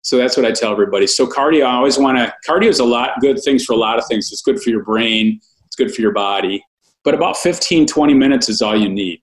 [0.04, 1.06] So that's what I tell everybody.
[1.08, 2.34] So cardio, I always want to.
[2.48, 4.32] Cardio is a lot good things for a lot of things.
[4.32, 5.40] It's good for your brain.
[5.68, 6.64] It's good for your body.
[7.04, 9.22] But about 15, 20 minutes is all you need.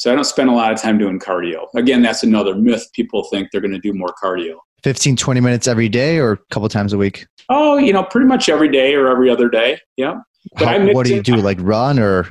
[0.00, 1.66] So I don't spend a lot of time doing cardio.
[1.76, 2.88] Again, that's another myth.
[2.94, 4.54] People think they're going to do more cardio.
[4.82, 7.26] 15, 20 minutes every day or a couple times a week.
[7.50, 9.78] Oh, you know, pretty much every day or every other day.
[9.98, 10.20] Yeah.
[10.58, 11.36] But How, what do you do?
[11.36, 12.26] Like run or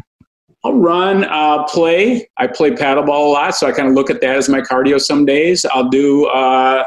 [0.64, 2.28] I'll run, uh, play.
[2.40, 5.00] I play paddleball a lot, so I kind of look at that as my cardio
[5.00, 5.64] some days.
[5.72, 6.86] I'll do uh,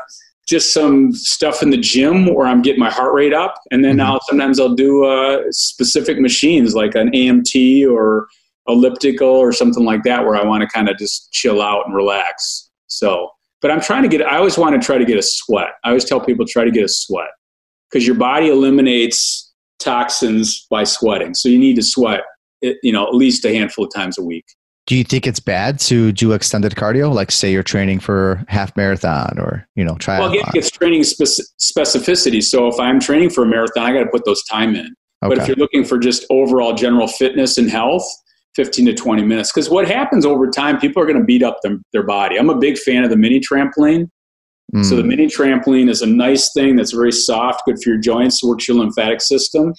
[0.49, 3.99] just some stuff in the gym where I'm getting my heart rate up, and then
[3.99, 4.05] Mhm.
[4.05, 8.27] I'll sometimes I'll do uh, specific machines like an AMT or
[8.69, 11.95] elliptical or something like that where I want to kind of just chill out and
[11.95, 12.71] relax.
[12.87, 14.23] So, but I'm trying to get.
[14.23, 15.71] I always want to try to get a sweat.
[15.85, 17.31] I always tell people try to get a sweat
[17.91, 21.35] because your body eliminates toxins by sweating.
[21.35, 22.21] So you need to sweat
[22.63, 24.45] eh, you know, at least a handful of times a week.
[24.87, 27.13] do you think it's bad to do extended cardio?
[27.13, 30.19] Like say you're training for half marathon or, you know, triathlon.
[30.19, 32.43] Well, again, it's training spec- specificity.
[32.43, 34.95] So if I'm training for a marathon, I got to put those time in.
[35.21, 38.05] But if you're looking for just overall general fitness and health,
[38.57, 39.53] 15 to 20 minutes.
[39.53, 42.39] Because what happens over time, people are going to beat up them, their body.
[42.39, 44.09] I'm a big fan of the mini trampoline.
[44.75, 44.85] Mm.
[44.85, 48.43] So the mini trampoline is a nice thing that's very soft, good for your joints,
[48.43, 49.75] works your lymphatic system.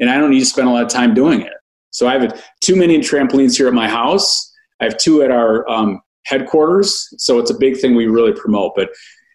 [0.00, 1.52] And I don't need to spend a lot of time doing it.
[1.90, 4.50] So I have two mini trampolines here at my house.
[4.80, 7.08] I have two at our um, headquarters.
[7.18, 8.72] So it's a big thing we really promote.
[8.74, 8.88] But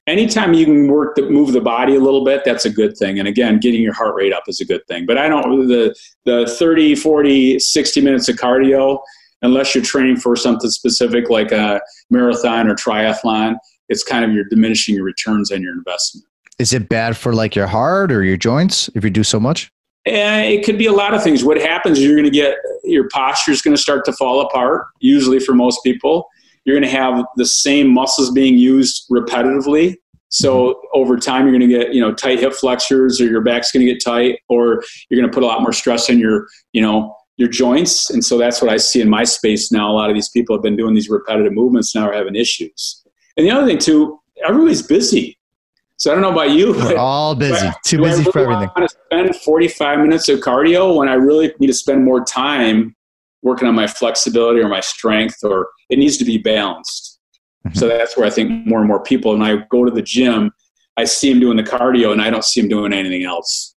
[0.08, 3.20] anytime you can work the move the body a little bit, that's a good thing.
[3.20, 5.06] And again, getting your heart rate up is a good thing.
[5.06, 9.00] But I don't the the 30, 40, 60 minutes of cardio,
[9.42, 13.58] unless you're training for something specific like a marathon or triathlon,
[13.90, 16.26] it's kind of you're diminishing your returns on your investment.
[16.58, 19.72] Is it bad for like your heart or your joints if you do so much?
[20.06, 21.44] And it could be a lot of things.
[21.44, 24.42] What happens is you're going to get your posture is going to start to fall
[24.42, 24.88] apart.
[25.00, 26.28] Usually, for most people,
[26.68, 29.96] you're going to have the same muscles being used repetitively.
[30.28, 33.72] So over time, you're going to get you know tight hip flexors, or your back's
[33.72, 36.46] going to get tight, or you're going to put a lot more stress on your
[36.74, 38.10] you know your joints.
[38.10, 39.90] And so that's what I see in my space now.
[39.90, 43.06] A lot of these people have been doing these repetitive movements now are having issues.
[43.38, 45.40] And the other thing too, everybody's busy.
[45.98, 46.74] So I don't know about you.
[46.74, 48.70] We're all busy, too busy really for everything.
[48.76, 52.26] I want to spend 45 minutes of cardio when I really need to spend more
[52.26, 52.96] time
[53.48, 57.20] working on my flexibility or my strength, or it needs to be balanced.
[57.68, 57.78] Mm-hmm.
[57.80, 60.52] So that's where I think more and more people, and I go to the gym,
[60.98, 63.76] I see them doing the cardio, and I don't see them doing anything else.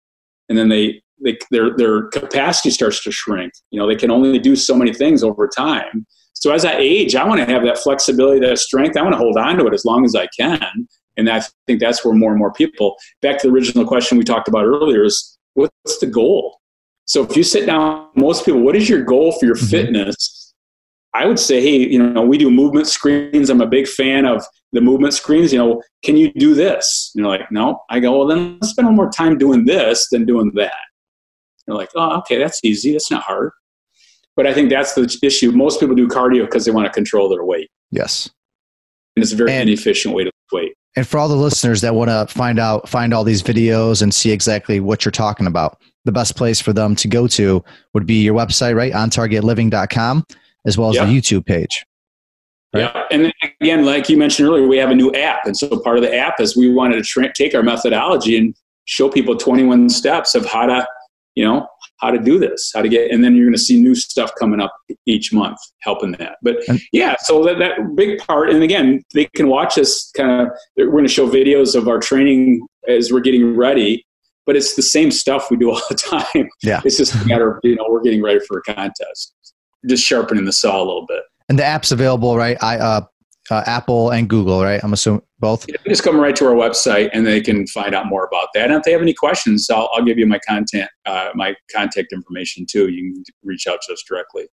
[0.49, 3.53] And then they, they their their capacity starts to shrink.
[3.71, 6.07] You know, they can only do so many things over time.
[6.33, 8.97] So as I age, I want to have that flexibility, that strength.
[8.97, 10.89] I want to hold on to it as long as I can.
[11.19, 14.25] And I think that's where more and more people, back to the original question we
[14.25, 16.60] talked about earlier, is what's the goal?
[17.11, 19.67] So if you sit down, most people, what is your goal for your mm-hmm.
[19.67, 20.55] fitness?
[21.13, 23.51] I would say, hey, you know, we do movement screens.
[23.51, 25.53] I'm a big fan of the movement screens.
[25.53, 27.11] You know, can you do this?
[27.17, 27.81] You're like, no.
[27.91, 30.73] I go, well, then let's spend more time doing this than doing that.
[31.67, 32.93] They're like, oh, okay, that's easy.
[32.93, 33.51] That's not hard.
[34.37, 35.51] But I think that's the issue.
[35.51, 37.73] Most people do cardio because they want to control their weight.
[37.91, 38.31] Yes.
[39.17, 40.75] And it's a very and, inefficient way to lose weight.
[40.97, 44.13] And for all the listeners that want to find out, find all these videos and
[44.13, 47.63] see exactly what you're talking about, the best place for them to go to
[47.95, 48.93] would be your website, right?
[48.93, 50.27] OnTargetLiving.com,
[50.67, 51.85] as well as the YouTube page.
[52.75, 52.83] Right?
[52.83, 53.03] Yeah.
[53.11, 55.45] And then again, like you mentioned earlier, we have a new app.
[55.45, 58.55] And so part of the app is we wanted to tra- take our methodology and
[58.85, 60.87] show people 21 steps of how to,
[61.35, 61.67] you know,
[62.01, 64.31] how to do this, how to get, and then you're going to see new stuff
[64.39, 64.75] coming up
[65.07, 66.37] each month helping that.
[66.43, 66.57] But
[66.93, 70.91] yeah, so that, that big part, and again, they can watch us kind of, we're
[70.91, 74.07] going to show videos of our training as we're getting ready,
[74.47, 75.95] but it's the same stuff we do all the
[76.35, 76.49] time.
[76.63, 76.81] Yeah.
[76.85, 79.35] It's just a matter of, you know, we're getting ready for a contest,
[79.87, 81.23] just sharpening the saw a little bit.
[81.49, 82.57] And the app's available, right?
[82.63, 83.01] I, uh,
[83.51, 84.81] uh, Apple and Google, right?
[84.83, 85.67] I'm assuming both.
[85.69, 88.65] Yeah, just come right to our website, and they can find out more about that.
[88.71, 92.13] And if they have any questions, I'll, I'll give you my content, uh, my contact
[92.13, 92.89] information too.
[92.89, 94.49] You can reach out to us directly.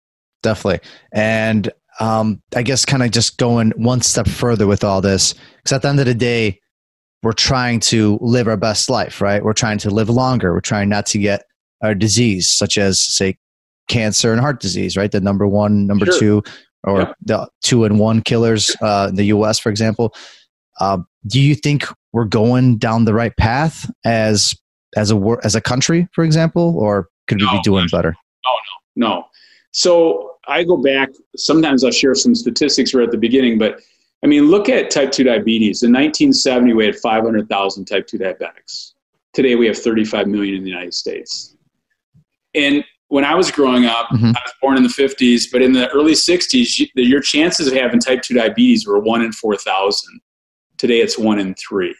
[0.41, 5.34] Definitely, and um, I guess kind of just going one step further with all this,
[5.58, 6.60] because at the end of the day,
[7.24, 9.44] we're trying to live our best life, right?
[9.44, 10.54] We're trying to live longer.
[10.54, 11.46] We're trying not to get
[11.82, 13.38] a disease such as, say,
[13.88, 15.12] cancer and heart disease, right?
[15.12, 16.20] The number one, number sure.
[16.20, 16.44] two
[16.84, 17.13] or yeah.
[17.21, 20.13] the two and one killers uh, in the U.S., for example.
[20.79, 24.55] Uh, do you think we're going down the right path as
[24.95, 28.15] as a as a country, for example, or could no, we be doing better?
[28.45, 28.51] No,
[28.95, 29.25] no, no.
[29.71, 31.09] So I go back.
[31.36, 33.79] Sometimes I'll share some statistics right at the beginning, but
[34.23, 35.84] I mean, look at type two diabetes.
[35.84, 38.93] In 1970, we had 500,000 type two diabetics.
[39.34, 41.55] Today, we have 35 million in the United States.
[42.55, 44.26] And when I was growing up, mm-hmm.
[44.26, 47.74] I was born in the 50s, but in the early 60s, you, your chances of
[47.74, 50.20] having type 2 diabetes were 1 in 4,000.
[50.80, 51.95] Today it's 1 in 3.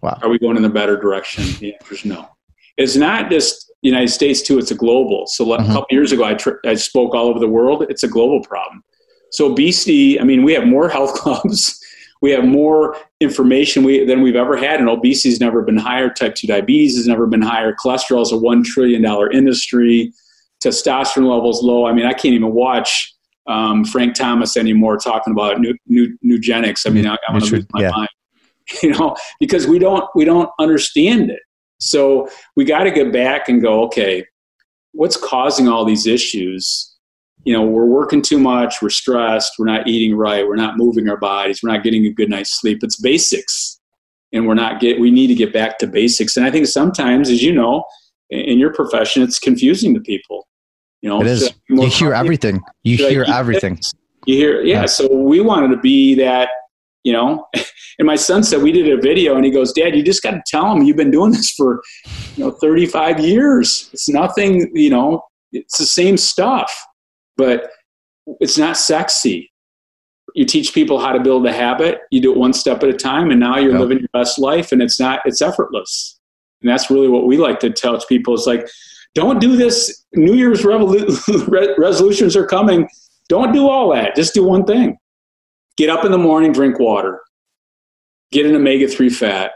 [0.00, 0.20] Wow.
[0.22, 1.42] Are we going in the better direction?
[1.58, 2.28] The answer is no.
[2.76, 5.26] It's not just the United States, too, it's a global.
[5.26, 5.64] So mm-hmm.
[5.64, 7.84] a couple years ago, I, tr- I spoke all over the world.
[7.88, 8.84] It's a global problem.
[9.32, 11.81] So obesity, I mean, we have more health clubs
[12.22, 16.08] we have more information we, than we've ever had, and obesity has never been higher.
[16.08, 17.74] Type 2 diabetes has never been higher.
[17.74, 20.12] Cholesterol is a $1 trillion industry.
[20.64, 21.84] Testosterone levels low.
[21.84, 23.12] I mean, I can't even watch
[23.48, 26.86] um, Frank Thomas anymore talking about new, Nugenix.
[26.86, 27.90] I mean, I, am going to lose my yeah.
[27.90, 28.08] mind,
[28.84, 31.40] you know, because we don't, we don't understand it.
[31.80, 34.24] So we got to get back and go, okay,
[34.92, 36.91] what's causing all these issues?
[37.44, 41.08] You know we're working too much we're stressed we're not eating right we're not moving
[41.08, 42.78] our bodies we're not getting a good night's sleep.
[42.82, 43.78] It's basics.
[44.34, 46.36] And we're not get we need to get back to basics.
[46.36, 47.84] And i think sometimes as you know
[48.30, 50.48] in your profession it's confusing to people.
[51.02, 51.52] You know it is.
[51.68, 52.60] you hear everything.
[52.84, 53.80] You hear everything.
[54.26, 54.86] you hear yeah, yeah.
[54.86, 56.48] so we wanted to be that
[57.02, 57.46] you know
[57.98, 60.30] and my son said we did a video and he goes dad you just got
[60.30, 61.82] to tell him you've been doing this for
[62.36, 63.90] you know 35 years.
[63.92, 66.72] It's nothing you know it's the same stuff
[67.36, 67.70] but
[68.40, 69.50] it's not sexy.
[70.34, 72.00] You teach people how to build a habit.
[72.10, 73.80] You do it one step at a time, and now you're yep.
[73.80, 76.18] living your best life, and it's not it's effortless.
[76.62, 78.34] And that's really what we like to tell people.
[78.34, 78.68] It's like,
[79.14, 80.04] don't do this.
[80.14, 82.88] New Year's revolu- resolutions are coming.
[83.28, 84.14] Don't do all that.
[84.14, 84.96] Just do one thing.
[85.76, 87.20] Get up in the morning, drink water.
[88.30, 89.52] Get an omega three fat.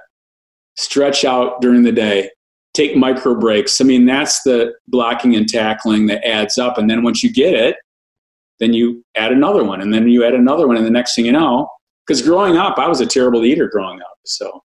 [0.77, 2.31] Stretch out during the day
[2.77, 3.81] take micro breaks.
[3.81, 6.79] I mean, that's the blocking and tackling that adds up.
[6.79, 7.77] And then once you get it,
[8.61, 11.27] then you add another one, and then you add another one, and the next thing
[11.27, 11.69] you know,
[12.07, 14.19] because growing up, I was a terrible eater growing up.
[14.25, 14.63] So,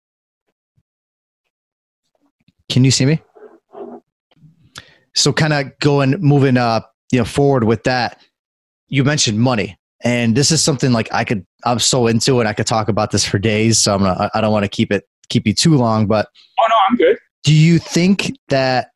[2.69, 3.21] can you see me?
[5.15, 8.23] So, kind of going, moving, uh, you know, forward with that.
[8.89, 11.45] You mentioned money, and this is something like I could.
[11.65, 12.47] I'm so into it.
[12.47, 13.79] I could talk about this for days.
[13.79, 14.31] So I'm gonna.
[14.35, 17.17] I don't want to keep it keep you too long, but oh no, I'm good.
[17.45, 18.91] Do you think that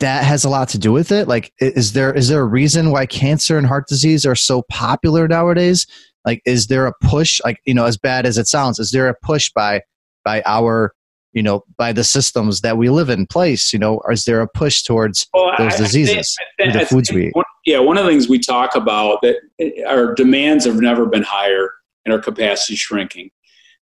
[0.00, 1.28] that has a lot to do with it?
[1.28, 5.28] Like, is there is there a reason why cancer and heart disease are so popular
[5.28, 5.86] nowadays?
[6.24, 7.40] Like, is there a push?
[7.44, 9.82] Like, you know, as bad as it sounds, is there a push by
[10.24, 10.92] by our
[11.32, 14.40] you know by the systems that we live in place you know or is there
[14.40, 17.78] a push towards well, those diseases I, I think, the foods we eat one, yeah
[17.78, 21.70] one of the things we talk about that eh, our demands have never been higher
[22.04, 23.30] and our capacity shrinking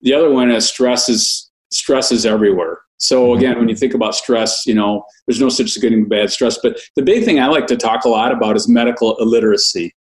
[0.03, 4.15] the other one is stress is stress is everywhere so again when you think about
[4.15, 7.25] stress you know there's no such thing as good and bad stress but the big
[7.25, 9.95] thing i like to talk a lot about is medical illiteracy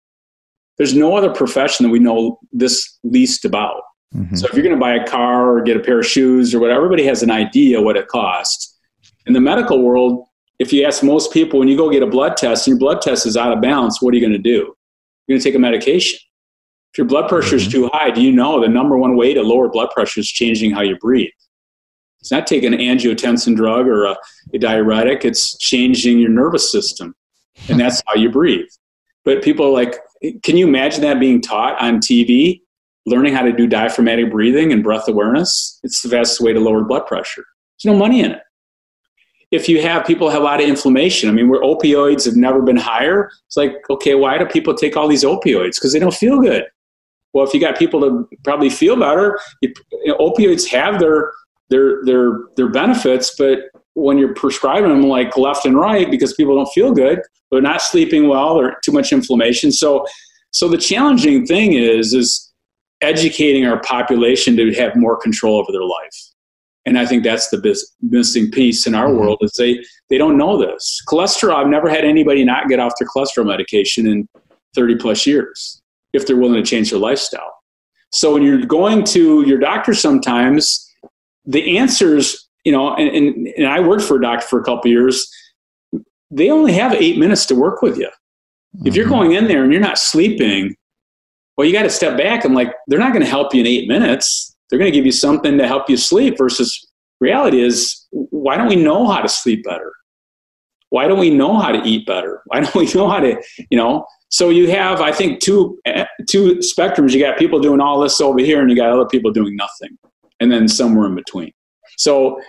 [0.79, 3.83] there's no other profession that we know this least about
[4.15, 4.37] Mm-hmm.
[4.37, 6.61] So if you're going to buy a car or get a pair of shoes or
[6.61, 8.79] whatever, everybody has an idea what it costs.
[9.27, 10.27] In the medical world,
[10.59, 13.03] if you ask most people when you go get a blood test and your blood
[13.03, 14.75] test is out of balance, what are you going to do?
[15.27, 16.19] You're going to take a medication.
[16.93, 17.73] If your blood pressure is mm-hmm.
[17.73, 20.71] too high, do you know the number one way to lower blood pressure is changing
[20.71, 21.29] how you breathe?
[22.21, 24.17] It's not taking an angiotensin drug or a,
[24.53, 27.15] a diuretic, it's changing your nervous system.
[27.69, 28.67] And that's how you breathe.
[29.25, 29.97] But people are like,
[30.43, 32.61] can you imagine that being taught on TV?
[33.07, 36.85] learning how to do diaphragmatic breathing and breath awareness, it's the best way to lower
[36.85, 37.45] blood pressure.
[37.79, 38.43] There's no money in it.
[39.53, 42.61] If you have people have a lot of inflammation, I mean, where opioids have never
[42.61, 45.77] been higher, it's like, okay, why do people take all these opioids?
[45.77, 46.65] Because they don't feel good.
[47.33, 49.73] Well, if you got people to probably feel better, you,
[50.05, 51.33] you know, opioids have their
[51.71, 53.61] their their their benefits, but
[53.95, 57.81] when you're prescribing them like left and right because people don't feel good, they're not
[57.81, 59.73] sleeping well, or too much inflammation.
[59.73, 60.07] So,
[60.51, 62.53] so the challenging thing is is
[63.01, 66.17] educating our population to have more control over their life.
[66.87, 69.19] And I think that's the bis- missing piece in our mm-hmm.
[69.19, 71.03] world is they, they don't know this.
[71.09, 74.29] Cholesterol, I've never had anybody not get off their cholesterol medication in
[74.75, 77.53] 30 plus years if they're willing to change their lifestyle.
[78.13, 80.86] So when you're going to your doctor sometimes,
[81.47, 84.91] the answers, you know, and, and, and I worked for a doctor for a couple
[84.91, 85.29] years,
[86.31, 88.11] they only have eight minutes to work with you.
[88.85, 89.15] If you're mm-hmm.
[89.15, 90.75] going in there and you're not sleeping,
[91.57, 93.67] well, you got to step back and like, they're not going to help you in
[93.67, 94.55] eight minutes.
[94.69, 96.87] They're going to give you something to help you sleep versus
[97.21, 99.93] reality is why don't we know how to sleep better?
[100.91, 102.43] Why don't we know how to eat better?
[102.47, 104.07] Why don't we know how to, you know?
[104.29, 105.79] So you have, I think, two
[106.29, 107.13] two spectrums.
[107.13, 109.97] You got people doing all this over here, and you got other people doing nothing,
[110.41, 111.53] and then somewhere in between.
[111.99, 112.41] So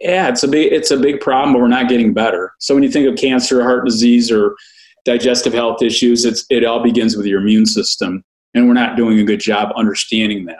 [0.00, 2.52] yeah, it's a big it's a big problem, but we're not getting better.
[2.58, 4.56] So when you think of cancer, heart disease, or
[5.04, 8.24] digestive health issues, it's it all begins with your immune system
[8.54, 10.56] and we're not doing a good job understanding that.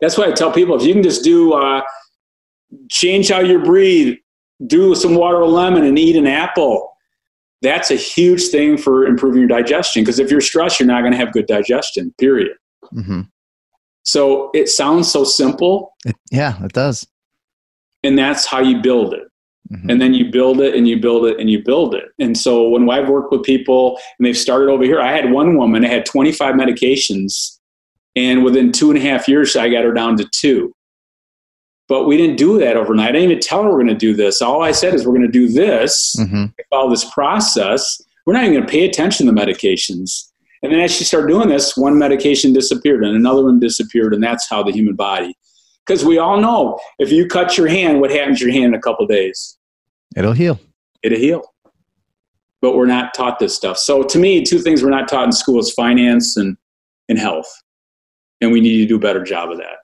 [0.00, 1.82] That's why I tell people if you can just do uh,
[2.90, 4.16] change how you breathe,
[4.66, 6.92] do some water with lemon, and eat an apple.
[7.62, 11.12] That's a huge thing for improving your digestion because if you're stressed, you're not going
[11.12, 12.14] to have good digestion.
[12.18, 12.56] Period.
[12.94, 13.22] Mm-hmm.
[14.08, 15.94] So it sounds so simple.
[16.06, 17.06] It, yeah, it does.
[18.02, 19.28] And that's how you build it.
[19.70, 19.90] Mm-hmm.
[19.90, 22.06] And then you build it and you build it and you build it.
[22.18, 25.58] And so when I've worked with people and they've started over here, I had one
[25.58, 27.58] woman that had 25 medications.
[28.16, 30.72] And within two and a half years, I got her down to two.
[31.86, 33.10] But we didn't do that overnight.
[33.10, 34.40] I didn't even tell her we're going to do this.
[34.40, 36.46] All I said is we're going to do this, mm-hmm.
[36.70, 38.00] follow this process.
[38.24, 40.30] We're not even going to pay attention to medications.
[40.62, 44.12] And then as she started doing this, one medication disappeared and another one disappeared.
[44.12, 45.36] And that's how the human body
[45.88, 48.74] because we all know if you cut your hand, what happens to your hand in
[48.74, 49.58] a couple days?
[50.14, 50.60] It'll heal.
[51.02, 51.42] It'll heal.
[52.60, 53.78] But we're not taught this stuff.
[53.78, 56.56] So to me, two things we're not taught in school is finance and,
[57.08, 57.48] and health.
[58.40, 59.76] And we need to do a better job of that.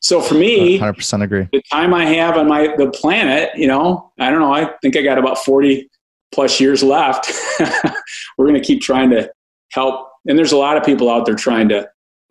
[0.00, 1.48] So for me, 100% agree.
[1.52, 4.96] The time I have on my the planet, you know, I don't know, I think
[4.96, 5.88] I got about 40
[6.32, 7.32] plus years left.
[8.38, 9.30] we're going to keep trying to
[9.72, 11.88] help and there's a lot of people out there trying to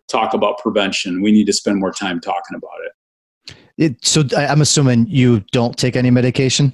[0.08, 1.22] talk about prevention.
[1.22, 3.54] We need to spend more time talking about it.
[3.78, 6.72] it so I'm assuming you don't take any medication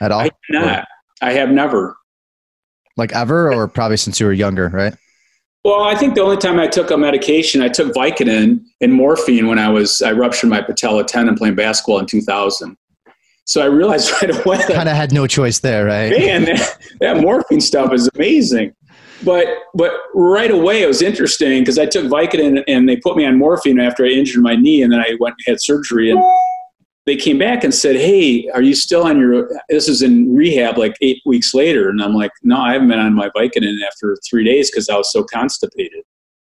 [0.00, 0.20] at all?
[0.20, 0.80] I not.
[0.80, 0.84] Or?
[1.22, 1.96] I have never.
[2.96, 4.94] Like ever, or probably since you were younger, right?
[5.64, 9.46] Well, I think the only time I took a medication, I took Vicodin and morphine
[9.46, 12.76] when I was I ruptured my patella tendon playing basketball in 2000.
[13.44, 14.58] So I realized right away.
[14.66, 16.10] Kind of had no choice there, right?
[16.10, 18.74] Man, that, that morphine stuff is amazing.
[19.24, 23.24] But but right away it was interesting because I took Vicodin and they put me
[23.24, 26.22] on morphine after I injured my knee, and then I went and had surgery and
[27.06, 30.78] they came back and said, Hey, are you still on your, this is in rehab
[30.78, 31.88] like eight weeks later.
[31.88, 34.96] And I'm like, no, I haven't been on my Vicodin after three days because I
[34.96, 36.04] was so constipated.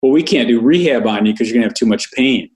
[0.01, 2.49] Well, we can't do rehab on you because you're going to have too much pain.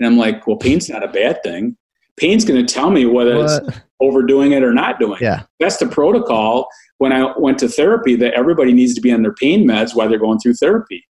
[0.00, 1.76] And I'm like, well, pain's not a bad thing.
[2.16, 3.62] Pain's going to tell me whether what?
[3.62, 5.42] it's overdoing it or not doing yeah.
[5.42, 5.46] it.
[5.60, 6.68] That's the protocol
[6.98, 10.08] when I went to therapy that everybody needs to be on their pain meds while
[10.08, 11.04] they're going through therapy.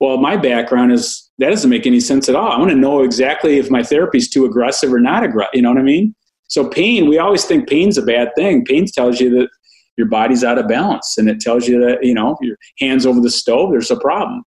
[0.00, 2.52] Well, my background is that doesn't make any sense at all.
[2.52, 5.54] I want to know exactly if my therapy is too aggressive or not aggressive.
[5.54, 6.14] You know what I mean?
[6.48, 8.64] So pain, we always think pain's a bad thing.
[8.64, 9.48] Pain tells you that
[9.96, 13.20] your body's out of balance, and it tells you that you know your hands over
[13.20, 13.70] the stove.
[13.72, 14.44] There's a problem.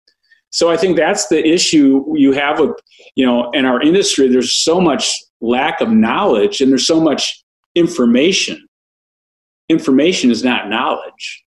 [0.51, 2.73] So I think that's the issue you have with,
[3.15, 7.45] you know, in our industry, there's so much lack of knowledge and there's so much
[7.75, 8.67] information.
[9.71, 11.45] Information is not knowledge.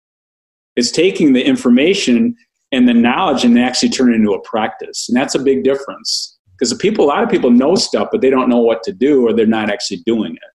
[0.75, 2.35] It's taking the information
[2.73, 5.09] and the knowledge and actually turn it into a practice.
[5.09, 6.39] And that's a big difference.
[6.59, 9.27] Because people, a lot of people know stuff, but they don't know what to do
[9.27, 10.51] or they're not actually doing it.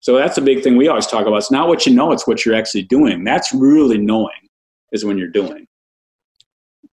[0.00, 1.36] So that's a big thing we always talk about.
[1.36, 3.22] It's not what you know, it's what you're actually doing.
[3.22, 4.48] That's really knowing
[4.90, 5.66] is when you're doing.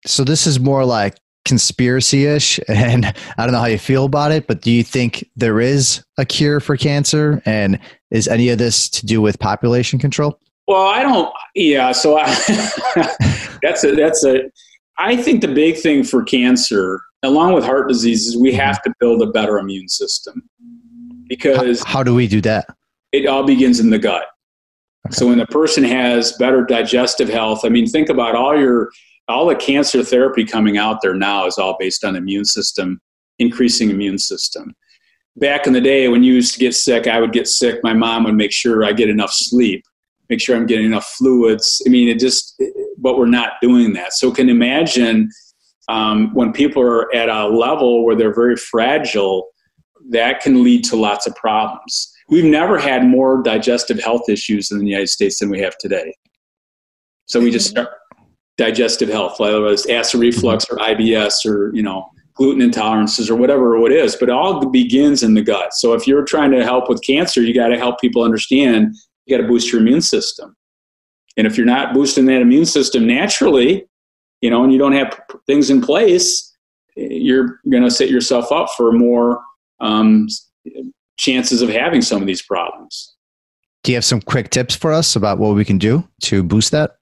[0.04, 1.16] So this is more like
[1.50, 2.60] conspiracy ish.
[2.68, 3.04] And
[3.36, 6.24] I don't know how you feel about it, but do you think there is a
[6.24, 7.42] cure for cancer?
[7.44, 7.78] And
[8.10, 10.40] is any of this to do with population control?
[10.68, 11.30] Well, I don't.
[11.54, 12.26] Yeah, so I,
[13.62, 14.50] that's a that's a.
[14.98, 18.92] I think the big thing for cancer, along with heart disease, is we have to
[19.00, 20.48] build a better immune system
[21.28, 22.66] because how, how do we do that?
[23.10, 24.26] It all begins in the gut.
[25.06, 25.14] Okay.
[25.16, 28.90] So when a person has better digestive health, I mean, think about all your
[29.30, 33.00] all the cancer therapy coming out there now is all based on immune system,
[33.38, 34.74] increasing immune system.
[35.36, 37.80] Back in the day when you used to get sick, I would get sick.
[37.82, 39.84] My mom would make sure I get enough sleep,
[40.28, 41.80] make sure I'm getting enough fluids.
[41.86, 42.60] I mean, it just,
[42.98, 44.12] but we're not doing that.
[44.12, 45.30] So can imagine
[45.88, 49.48] um, when people are at a level where they're very fragile,
[50.10, 52.12] that can lead to lots of problems.
[52.28, 56.14] We've never had more digestive health issues in the United States than we have today.
[57.26, 57.90] So we just start,
[58.60, 63.76] digestive health, whether it's acid reflux or IBS or you know gluten intolerances or whatever
[63.86, 64.16] it is.
[64.16, 65.72] But it all begins in the gut.
[65.74, 68.94] So if you're trying to help with cancer, you got to help people understand
[69.24, 70.54] you got to boost your immune system.
[71.36, 73.86] And if you're not boosting that immune system naturally,
[74.42, 76.54] you know, and you don't have things in place,
[76.96, 79.42] you're going to set yourself up for more
[79.80, 80.26] um,
[81.16, 83.14] chances of having some of these problems.
[83.84, 86.72] Do you have some quick tips for us about what we can do to boost
[86.72, 86.99] that?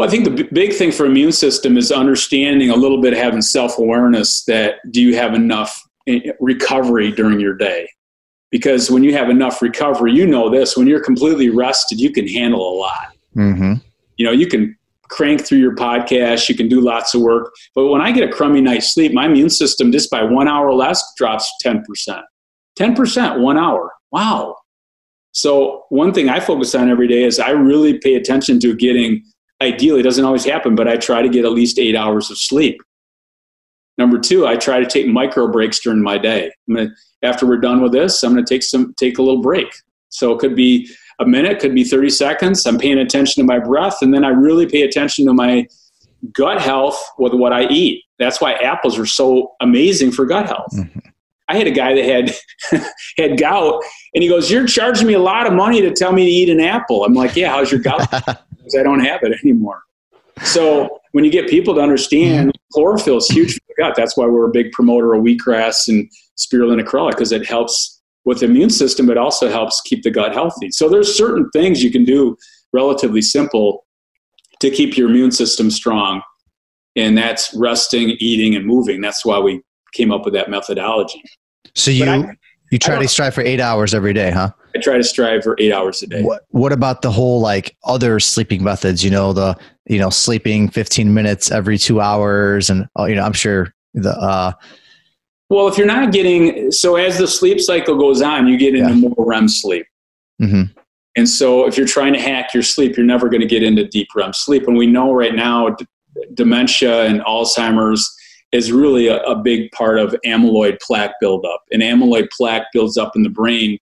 [0.00, 3.12] Well, I think the b- big thing for immune system is understanding a little bit,
[3.12, 7.86] having self awareness that do you have enough eh, recovery during your day?
[8.50, 12.26] Because when you have enough recovery, you know this, when you're completely rested, you can
[12.26, 13.08] handle a lot.
[13.36, 13.74] Mm-hmm.
[14.16, 14.74] You know, you can
[15.10, 17.52] crank through your podcast, you can do lots of work.
[17.74, 20.72] But when I get a crummy night's sleep, my immune system just by one hour
[20.72, 21.84] less drops 10%.
[22.78, 23.92] 10%, one hour.
[24.12, 24.56] Wow.
[25.32, 29.22] So, one thing I focus on every day is I really pay attention to getting
[29.60, 32.38] ideally, it doesn't always happen, but I try to get at least eight hours of
[32.38, 32.80] sleep.
[33.98, 36.50] Number two, I try to take micro breaks during my day.
[36.68, 36.88] Gonna,
[37.22, 39.66] after we're done with this, I'm going to take some take a little break.
[40.08, 40.88] So it could be
[41.20, 42.64] a minute, could be 30 seconds.
[42.66, 45.66] I'm paying attention to my breath, and then I really pay attention to my
[46.32, 48.04] gut health with what I eat.
[48.18, 50.72] That's why apples are so amazing for gut health.
[50.74, 50.98] Mm-hmm.
[51.48, 52.82] I had a guy that had
[53.18, 53.82] had gout,
[54.14, 56.48] and he goes, "You're charging me a lot of money to tell me to eat
[56.48, 58.08] an apple." I'm like, "Yeah, how's your gout?"
[58.70, 59.82] because I don't have it anymore.
[60.42, 64.26] So when you get people to understand chlorophyll is huge for the gut, that's why
[64.26, 68.70] we're a big promoter of wheatgrass and spirulina chlorella because it helps with the immune
[68.70, 70.70] system, but also helps keep the gut healthy.
[70.70, 72.36] So there's certain things you can do
[72.72, 73.86] relatively simple
[74.60, 76.22] to keep your immune system strong,
[76.96, 79.00] and that's resting, eating, and moving.
[79.00, 79.62] That's why we
[79.94, 81.22] came up with that methodology.
[81.74, 82.34] So you I,
[82.70, 84.50] you try to strive for eight hours every day, huh?
[84.74, 86.22] I try to strive for eight hours a day.
[86.22, 89.04] What What about the whole like other sleeping methods?
[89.04, 93.22] You know, the you know sleeping fifteen minutes every two hours, and uh, you know,
[93.22, 94.10] I'm sure the.
[94.10, 94.52] uh
[95.48, 98.94] Well, if you're not getting so as the sleep cycle goes on, you get into
[98.94, 99.08] yeah.
[99.08, 99.86] more REM sleep.
[100.40, 100.72] Mm-hmm.
[101.16, 103.86] And so, if you're trying to hack your sleep, you're never going to get into
[103.88, 104.68] deep REM sleep.
[104.68, 105.86] And we know right now, d-
[106.34, 108.16] dementia and Alzheimer's
[108.52, 111.62] is really a, a, big part of amyloid plaque buildup.
[111.70, 113.78] And amyloid plaque builds up in the brain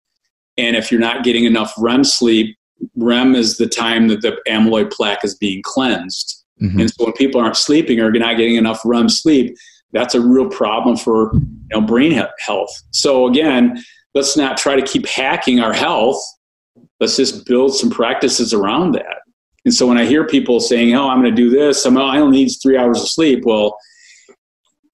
[0.58, 2.56] and if you're not getting enough REM sleep,
[2.96, 6.44] REM is the time that the amyloid plaque is being cleansed.
[6.60, 6.80] Mm-hmm.
[6.80, 9.56] And so when people aren't sleeping or not getting enough REM sleep,
[9.92, 11.40] that's a real problem for you
[11.70, 12.70] know, brain health.
[12.90, 13.82] So again,
[14.14, 16.20] let's not try to keep hacking our health.
[17.00, 19.18] Let's just build some practices around that.
[19.64, 22.18] And so when I hear people saying, "Oh, I'm going to do this," I'm, I
[22.18, 23.44] only need three hours of sleep.
[23.44, 23.76] Well,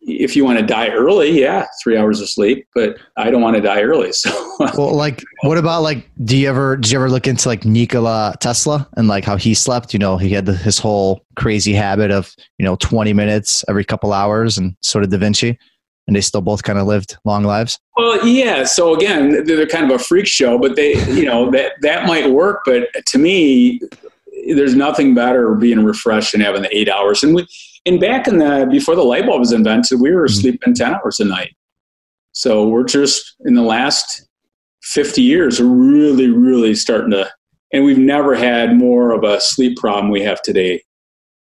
[0.06, 3.56] if you want to die early, yeah, three hours of sleep, but I don't want
[3.56, 4.12] to die early.
[4.24, 7.64] So, well, like, what about like, do you ever, did you ever look into like
[7.64, 9.92] Nikola Tesla and like how he slept?
[9.92, 13.84] You know, he had the, his whole crazy habit of, you know, 20 minutes every
[13.84, 15.58] couple hours and so did Da Vinci
[16.06, 17.78] and they still both kind of lived long lives.
[17.96, 18.64] Well, yeah.
[18.64, 22.30] So again, they're kind of a freak show, but they, you know, that, that might
[22.30, 22.62] work.
[22.64, 23.80] But to me,
[24.48, 27.22] there's nothing better being refreshed and having the eight hours.
[27.22, 27.46] And we,
[27.86, 30.40] and back in the before the light bulb was invented, we were mm-hmm.
[30.40, 31.54] sleeping ten hours a night.
[32.32, 34.28] So we're just in the last
[34.82, 37.30] fifty years, really, really starting to,
[37.72, 40.82] and we've never had more of a sleep problem we have today,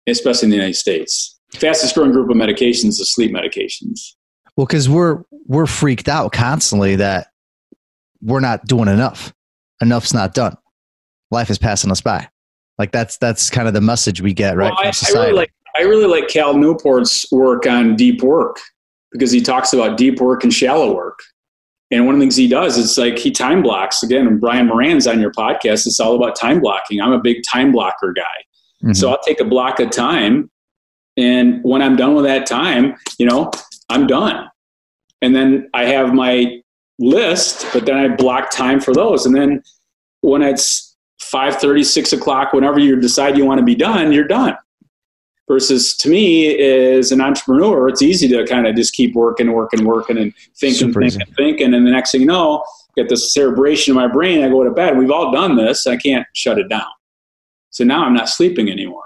[0.07, 1.39] especially in the United States.
[1.55, 4.15] Fastest growing group of medications is sleep medications.
[4.57, 7.29] Well, because we're we're freaked out constantly that
[8.21, 9.33] we're not doing enough.
[9.81, 10.57] Enough's not done.
[11.31, 12.29] Life is passing us by.
[12.79, 14.71] Like that's that's kind of the message we get, right?
[14.71, 15.19] Well, I, from society.
[15.19, 18.59] I really like I really like Cal Newport's work on deep work
[19.13, 21.19] because he talks about deep work and shallow work.
[21.91, 24.03] And one of the things he does is like he time blocks.
[24.03, 27.01] Again, Brian Moran's on your podcast, it's all about time blocking.
[27.01, 28.85] I'm a big time blocker guy.
[28.85, 28.97] Mhm.
[28.97, 30.51] So I'll take a block of time.
[31.17, 33.51] And when I'm done with that time, you know,
[33.89, 34.49] I'm done.
[35.23, 36.61] And then I have my
[36.99, 39.27] list, but then I block time for those.
[39.27, 39.63] And then
[40.21, 40.88] when it's
[41.21, 44.57] 5.30, 6 o'clock, whenever you decide you want to be done, you're done.
[45.49, 49.85] Versus to me, as an entrepreneur, it's easy to kind of just keep working, working,
[49.85, 51.19] working, and thinking, Super easy.
[51.19, 51.75] thinking, thinking.
[51.75, 52.63] And the next thing you know,
[52.97, 54.45] get this cerebration in my brain.
[54.45, 54.99] I go to bed.
[54.99, 55.87] We've all done this.
[55.87, 56.87] I can't shut it down.
[57.71, 59.05] So now I'm not sleeping anymore.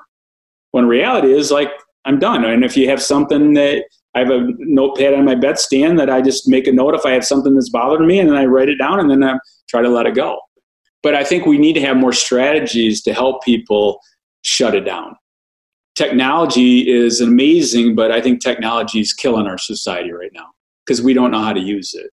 [0.72, 1.70] When reality is like
[2.04, 2.44] I'm done.
[2.44, 3.84] And if you have something that
[4.14, 7.12] I have a notepad on my bedstand that I just make a note if I
[7.12, 9.38] have something that's bothering me, and then I write it down, and then I
[9.68, 10.38] try to let it go.
[11.02, 14.00] But I think we need to have more strategies to help people
[14.42, 15.16] shut it down.
[15.94, 20.46] Technology is amazing, but I think technology is killing our society right now
[20.86, 22.10] because we don't know how to use it.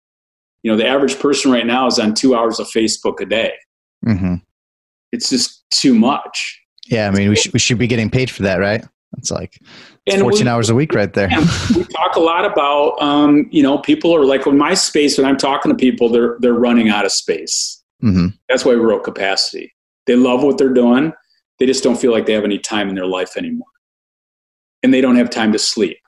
[0.62, 3.52] You know, the average person right now is on two hours of Facebook a day.
[4.04, 4.40] Mhm.
[5.12, 6.60] It's just too much.
[6.86, 8.82] Yeah, I mean, we should we should be getting paid for that, right?
[9.18, 9.58] It's like
[10.06, 11.28] it's And 14 we- hours a week right there.
[11.74, 15.26] We talk a lot about, um, you know, people are like, in my space, when
[15.26, 17.82] I'm talking to people, they're, they're running out of space.
[18.00, 19.72] Hmm That's why we wrote capacity.
[20.06, 21.12] They love what they're doing.
[21.58, 23.66] They just don't feel like they have any time in their life anymore.
[24.82, 25.98] And they don't have time to sleep.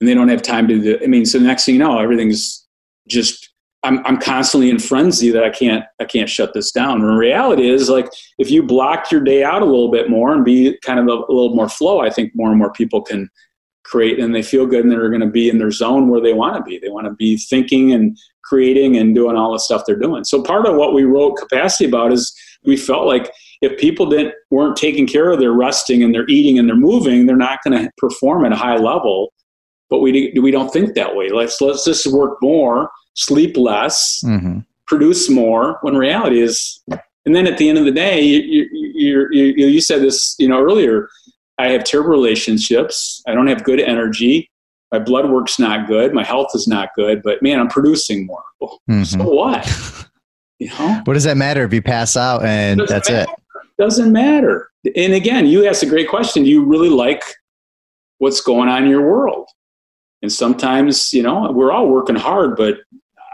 [0.00, 1.98] And they don't have time to do, I mean, so the next thing you know,
[1.98, 2.66] everything's
[3.08, 3.52] just
[3.84, 7.02] I'm I'm constantly in frenzy that I can't I can't shut this down.
[7.02, 10.44] And reality is like if you block your day out a little bit more and
[10.44, 13.28] be kind of a, a little more flow, I think more and more people can
[13.84, 16.32] create and they feel good and they're going to be in their zone where they
[16.32, 16.78] want to be.
[16.78, 20.24] They want to be thinking and creating and doing all the stuff they're doing.
[20.24, 24.34] So part of what we wrote capacity about is we felt like if people didn't
[24.50, 27.78] weren't taking care of their resting and their eating and their moving, they're not going
[27.78, 29.32] to perform at a high level.
[29.88, 31.28] But we we don't think that way.
[31.28, 34.60] Let's let's just work more, sleep less, hmm
[34.92, 35.78] produce more.
[35.80, 36.82] When reality is,
[37.24, 38.40] and then at the end of the day, you
[38.72, 41.08] you you, you, you said this you know earlier.
[41.62, 43.22] I have terrible relationships.
[43.28, 44.50] I don't have good energy.
[44.90, 46.12] My blood work's not good.
[46.12, 47.22] My health is not good.
[47.22, 48.42] But man, I'm producing more.
[48.60, 49.68] Well, hmm So what?
[50.58, 53.28] You know, What does that matter if you pass out and Doesn't that's it?
[53.80, 54.70] Doesn't matter.
[54.94, 56.44] And again, you asked a great question.
[56.44, 57.24] Do you really like
[58.18, 59.48] what's going on in your world?
[60.22, 62.76] And sometimes, you know, we're all working hard, but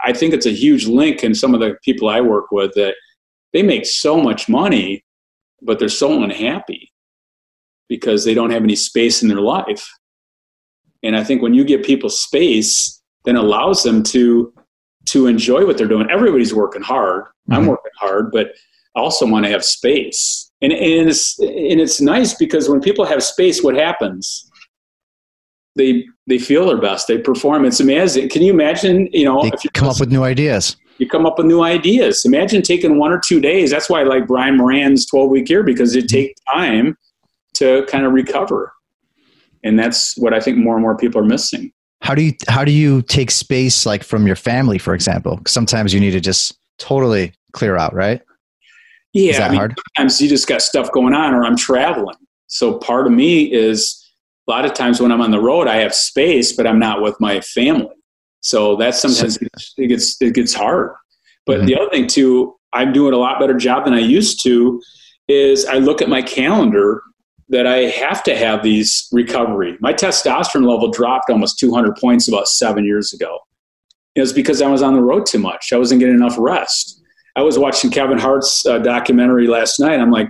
[0.03, 2.95] I think it's a huge link in some of the people I work with that
[3.53, 5.03] they make so much money,
[5.61, 6.88] but they're so unhappy
[7.89, 9.85] because they don't have any space in their life.
[11.03, 14.53] And I think when you give people space, then allows them to
[15.07, 16.07] to enjoy what they're doing.
[16.11, 17.23] Everybody's working hard.
[17.49, 17.69] I'm Mhm.
[17.69, 18.51] working hard, but
[18.95, 20.51] I also want to have space.
[20.61, 24.45] And, and it's and it's nice because when people have space, what happens?
[25.75, 27.07] They they feel their best.
[27.07, 27.65] They perform.
[27.65, 28.29] It's amazing.
[28.29, 29.07] Can you imagine?
[29.11, 30.75] You know, They if you come up with new ideas.
[30.99, 32.23] you come up with new ideas.
[32.25, 33.71] Imagine taking one or two days.
[33.71, 36.97] That's why I like Brian Moran's 12 week year because it takes time
[37.59, 38.73] to kind of recover.
[39.63, 41.71] And that's what I think more and more people are missing.
[42.01, 45.41] How do you how do you take space like from your family, for example?
[45.45, 48.21] Sometimes you need to just totally clear out, right?
[49.11, 49.75] Yeah, Is that I mean, hard?
[49.97, 52.15] sometimes you just got stuff going on or I'm traveling.
[52.47, 54.01] So part of me is
[54.47, 57.01] a lot of times when I'm on the road, I have space, but I'm not
[57.01, 57.95] with my family.
[58.41, 59.37] So that's sometimes
[59.77, 60.93] it gets it gets hard.
[61.45, 61.65] But Mhm.
[61.65, 64.81] the other thing too, I'm doing a lot better job than I used to.
[65.27, 67.03] Is I look at my calendar
[67.49, 69.77] that I have to have these recovery.
[69.79, 73.39] My testosterone level dropped almost 200 points about seven years ago.
[74.15, 75.73] It was because I was on the road too much.
[75.73, 77.01] I wasn't getting enough rest.
[77.35, 79.99] I was watching Kevin Hart's uh, documentary last night.
[79.99, 80.29] I'm like,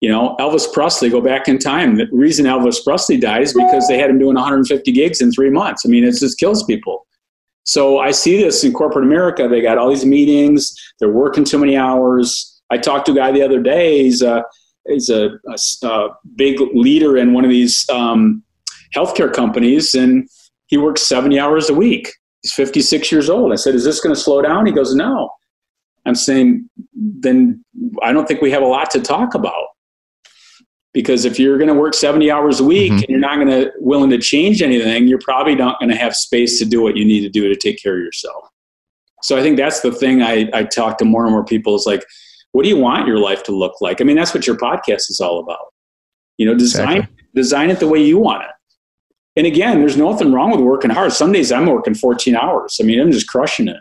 [0.00, 1.96] you know, Elvis Presley, go back in time.
[1.96, 5.50] The reason Elvis Presley died is because they had him doing 150 gigs in three
[5.50, 5.84] months.
[5.86, 7.06] I mean, it just kills people.
[7.64, 9.48] So I see this in corporate America.
[9.48, 10.74] They got all these meetings.
[10.98, 12.60] They're working too many hours.
[12.70, 14.02] I talked to a guy the other day.
[14.04, 14.44] He's a,
[14.88, 15.38] he's a
[16.36, 18.42] big leader in one of these um,
[18.94, 20.28] healthcare companies, and
[20.66, 22.12] he works 70 hours a week.
[22.42, 23.52] He's 56 years old.
[23.52, 24.66] I said, Is this going to slow down?
[24.66, 25.30] He goes, No.
[26.04, 27.64] I'm saying, then
[28.02, 29.64] I don't think we have a lot to talk about.
[30.92, 32.96] Because if you're going to work 70 hours a week Mhm.
[33.00, 36.14] and you're not going to willing to change anything, you're probably not going to have
[36.16, 38.44] space to do what you need to do to take care of yourself.
[39.22, 41.84] So I think that's the thing I, I talk to more and more people is
[41.86, 42.04] like,
[42.52, 44.00] what do you want your life to look like?
[44.00, 45.72] I mean, that's what your podcast is all about.
[46.38, 47.24] You know, design Exactly.
[47.34, 48.50] design it the way you want it.
[49.36, 51.12] And again, there's nothing wrong with working hard.
[51.12, 52.78] Some days I'm working 14 hours.
[52.80, 53.76] I mean, I'm just crushing it.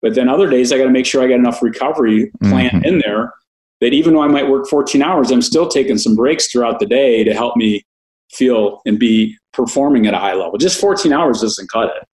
[0.00, 2.84] But then other days I got to make sure I got enough recovery plan mm-hmm.
[2.84, 3.32] in there
[3.80, 6.86] that even though I might work 14 hours, I'm still taking some breaks throughout the
[6.86, 7.82] day to help me
[8.30, 10.58] feel and be performing at a high level.
[10.58, 12.06] Just 14 hours doesn't cut it.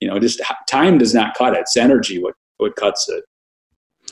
[0.00, 1.60] You know, just time does not cut it.
[1.60, 3.24] It's energy what, what cuts it.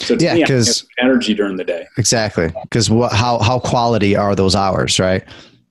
[0.01, 1.87] So yeah, because energy during the day.
[1.97, 2.53] Exactly.
[2.63, 5.25] Because what, how, how quality are those hours, right?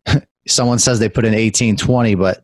[0.47, 2.43] Someone says they put in 18, 20, but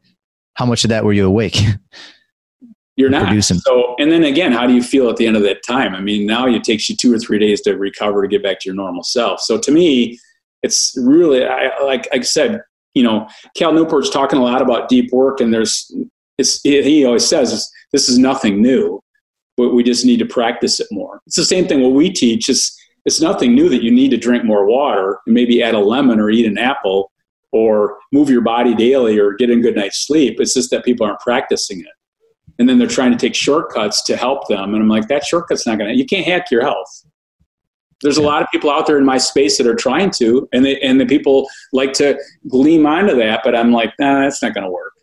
[0.56, 1.58] how much of that were you awake?
[2.98, 3.28] You're not.
[3.28, 3.58] Producing.
[3.60, 5.96] So, and then again, how do you feel at the end of that time?
[5.96, 8.60] I mean, now it takes you two or three days to recover to get back
[8.60, 9.40] to your normal self.
[9.40, 10.20] So to me,
[10.62, 12.62] it's really, I, like, like I said,
[12.94, 15.92] you know, Cal Newport's talking a lot about deep work, and there's,
[16.38, 19.02] it's, he always says this is nothing new,
[19.58, 21.22] but we just need to practice it more.
[21.28, 22.50] It's the same thing what we teach.
[22.50, 25.80] It's it's nothing new that you need to drink more water and maybe add a
[25.80, 27.12] lemon or eat an apple
[27.52, 30.40] or move your body daily or get a good night's sleep.
[30.40, 31.88] It's just that people aren't practicing it.
[32.60, 34.76] And then they're trying to take shortcuts to help them.
[34.76, 37.04] And I'm like, that shortcut's not going to, you can't hack your health
[38.02, 40.66] there's a lot of people out there in my space that are trying to, and
[40.66, 44.54] they, and the people like to gleam onto that, but I'm like, nah, that's not
[44.54, 44.94] going to work.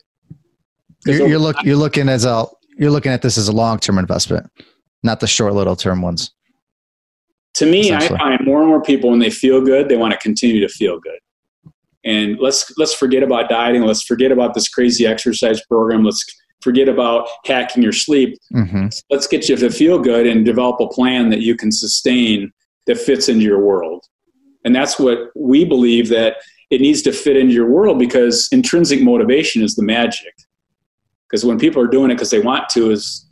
[1.06, 2.46] You're, you're, look, you're looking as a
[2.78, 4.50] you're looking at this as a long term investment,
[5.02, 6.32] not the short little term ones.
[7.54, 10.18] To me, I find more and more people when they feel good, they want to
[10.18, 11.18] continue to feel good.
[12.04, 13.82] And let's let's forget about dieting.
[13.82, 16.04] Let's forget about this crazy exercise program.
[16.04, 16.24] Let's
[16.60, 18.38] forget about hacking your sleep.
[18.54, 18.86] Mm-hmm.
[19.10, 22.52] Let's get you to feel good and develop a plan that you can sustain
[22.86, 24.04] that fits into your world.
[24.64, 26.36] And that's what we believe that
[26.70, 30.32] it needs to fit into your world because intrinsic motivation is the magic.
[31.28, 33.24] Because when people are doing it because they want to is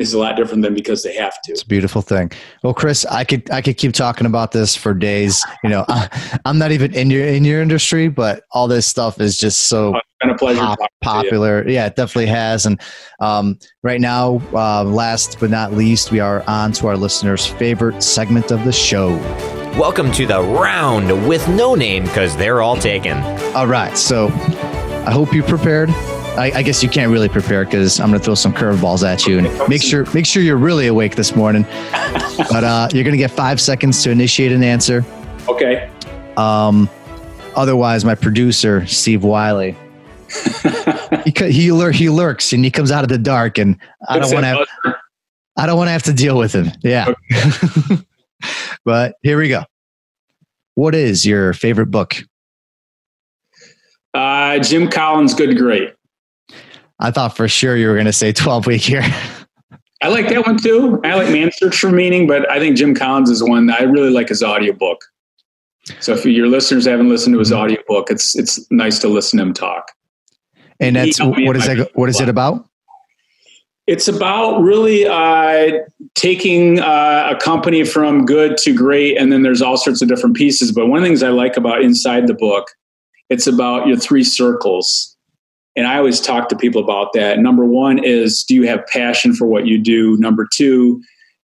[0.00, 1.52] is a lot different than because they have to.
[1.52, 2.32] It's a beautiful thing.
[2.62, 5.44] Well, Chris, I could I could keep talking about this for days.
[5.62, 9.20] You know, I, am not even in your in your industry, but all this stuff
[9.20, 11.68] is just so been a pleasure pop, popular.
[11.68, 12.66] Yeah, it definitely has.
[12.66, 12.80] And
[13.20, 18.02] um, right now, uh, last but not least, we are on to our listeners' favorite
[18.02, 19.16] segment of the show.
[19.78, 23.18] Welcome to the round with no name because they're all taken.
[23.54, 24.28] All right, so
[25.06, 25.90] I hope you prepared.
[26.36, 29.26] I, I guess you can't really prepare because I'm going to throw some curveballs at
[29.26, 31.62] you and make sure make sure you're really awake this morning.
[32.50, 35.04] but uh, you're going to get five seconds to initiate an answer.
[35.48, 35.90] Okay.
[36.36, 36.88] Um,
[37.54, 39.76] otherwise, my producer Steve Wiley
[41.24, 43.78] he he, lur- he lurks and he comes out of the dark, and
[44.08, 44.96] I don't want to.
[45.56, 46.72] I don't want to have to deal with him.
[46.82, 47.14] Yeah.
[47.32, 48.02] Okay.
[48.84, 49.64] but here we go.
[50.74, 52.16] What is your favorite book?
[54.12, 55.93] Uh, Jim Collins' Good Great.
[56.98, 59.02] I thought for sure you were going to say 12 week year.
[60.02, 61.00] I like that one too.
[61.02, 64.10] I like Man Search for Meaning, but I think Jim Collins is one I really
[64.10, 65.02] like his audiobook.
[66.00, 69.44] So if your listeners haven't listened to his audiobook, it's it's nice to listen to
[69.44, 69.92] him talk.
[70.80, 71.90] And that's what is that?
[71.94, 72.68] What is it about?
[73.86, 75.78] It's about really uh,
[76.14, 80.36] taking uh, a company from good to great, and then there's all sorts of different
[80.36, 80.72] pieces.
[80.72, 82.70] But one of the things I like about inside the book,
[83.28, 85.13] it's about your three circles.
[85.76, 87.38] And I always talk to people about that.
[87.38, 90.16] Number one is, do you have passion for what you do?
[90.18, 91.02] Number two,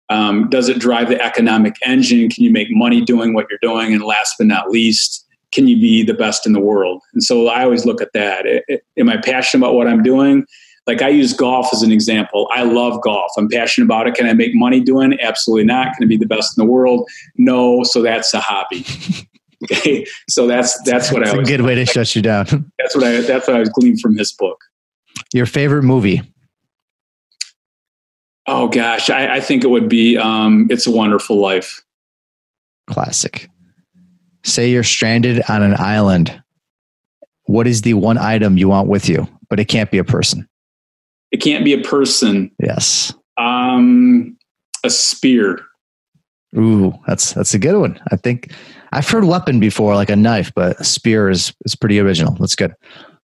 [0.09, 2.31] um, does it drive the economic engine?
[2.31, 3.93] Can you make money doing what you're doing?
[3.93, 7.03] And last but not least, can you be the best in the world?
[7.13, 8.47] And so I always look at that.
[8.47, 10.47] It, it, am I passionate about what I'm doing?
[10.87, 12.49] Like I use golf as an example.
[12.53, 13.33] I love golf.
[13.37, 14.15] I'm passionate about it.
[14.15, 15.21] Can I make money doing it?
[15.21, 15.95] Absolutely not.
[15.95, 17.09] Can I be the best in the world?
[17.37, 17.83] No.
[17.83, 18.87] So that's a hobby.
[19.65, 20.07] okay.
[20.29, 21.49] So that's that's what that's I was.
[21.49, 22.47] A good way to shut you down.
[22.79, 24.61] That's what I that's what I was gleaning from this book.
[25.33, 26.23] Your favorite movie?
[28.47, 31.83] Oh gosh, I, I think it would be um, "It's a Wonderful Life."
[32.89, 33.49] Classic.
[34.45, 36.43] Say you're stranded on an island.
[37.45, 39.27] What is the one item you want with you?
[39.49, 40.49] But it can't be a person.
[41.33, 42.51] It can't be a person.
[42.63, 43.13] Yes.
[43.37, 44.37] Um,
[44.85, 45.61] a spear.
[46.57, 48.01] Ooh, that's that's a good one.
[48.11, 48.53] I think
[48.97, 52.35] I've heard weapon before, like a knife, but a spear is is pretty original.
[52.41, 52.73] That's good.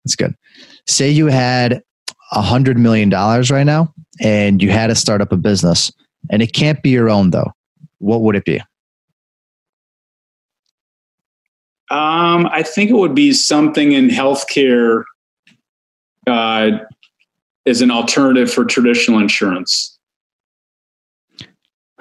[0.03, 0.35] That's good.
[0.87, 1.81] Say you had
[2.33, 5.89] a hundred million dollars right now, and you had to start up a business,
[6.29, 7.49] and it can't be your own though.
[7.99, 8.59] What would it be?
[11.89, 15.03] Um, I think it would be something in healthcare
[16.27, 16.71] uh,
[17.65, 19.97] as an alternative for traditional insurance.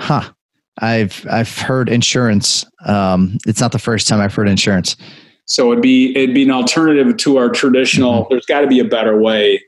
[0.00, 0.32] Huh.
[0.78, 2.64] I've I've heard insurance.
[2.86, 4.96] Um, it's not the first time I've heard insurance.
[5.44, 8.22] So it'd be it'd be an alternative to our traditional.
[8.22, 8.34] Mm-hmm.
[8.34, 9.62] There's got to be a better way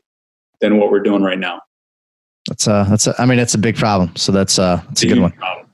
[0.60, 1.60] than what we're doing right now.
[2.48, 4.14] That's a that's a, I mean that's a big problem.
[4.16, 5.32] So that's uh that's a, a good one.
[5.32, 5.66] Problem.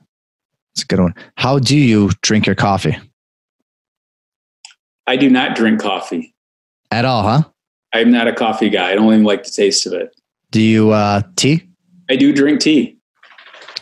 [0.75, 1.15] That's a good one.
[1.35, 2.97] How do you drink your coffee?
[5.07, 6.33] I do not drink coffee
[6.91, 7.43] at all, huh?
[7.93, 8.91] I'm not a coffee guy.
[8.91, 10.15] I don't even like the taste of it.
[10.51, 11.67] Do you uh, tea?
[12.09, 12.97] I do drink tea.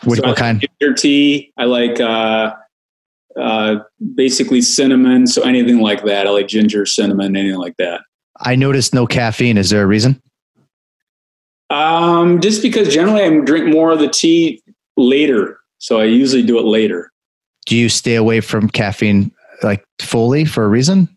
[0.04, 0.64] What, So what kind?
[0.80, 1.52] Ginger tea.
[1.58, 2.54] I like uh,
[3.38, 3.76] uh,
[4.14, 5.26] basically cinnamon.
[5.26, 6.26] So anything like that.
[6.26, 8.02] I like ginger, cinnamon, anything like that.
[8.38, 9.58] I noticed no caffeine.
[9.58, 10.20] Is there a reason?
[11.68, 14.62] Um, just because generally I drink more of the tea
[14.96, 15.60] later.
[15.78, 17.10] So I usually do it later.
[17.66, 19.30] Do you stay away from caffeine
[19.62, 21.08] like fully for a reason?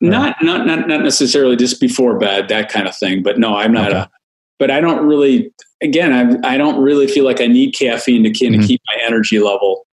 [0.00, 3.22] Not, not, not, not necessarily just before bed, that kind of thing.
[3.22, 3.98] But no, I'm not Okay.
[3.98, 4.10] a,
[4.58, 5.52] but I don't really,
[5.82, 6.12] again,
[6.44, 8.66] I, I don't really feel like I need caffeine to kind of Mhm.
[8.66, 9.86] keep my energy level.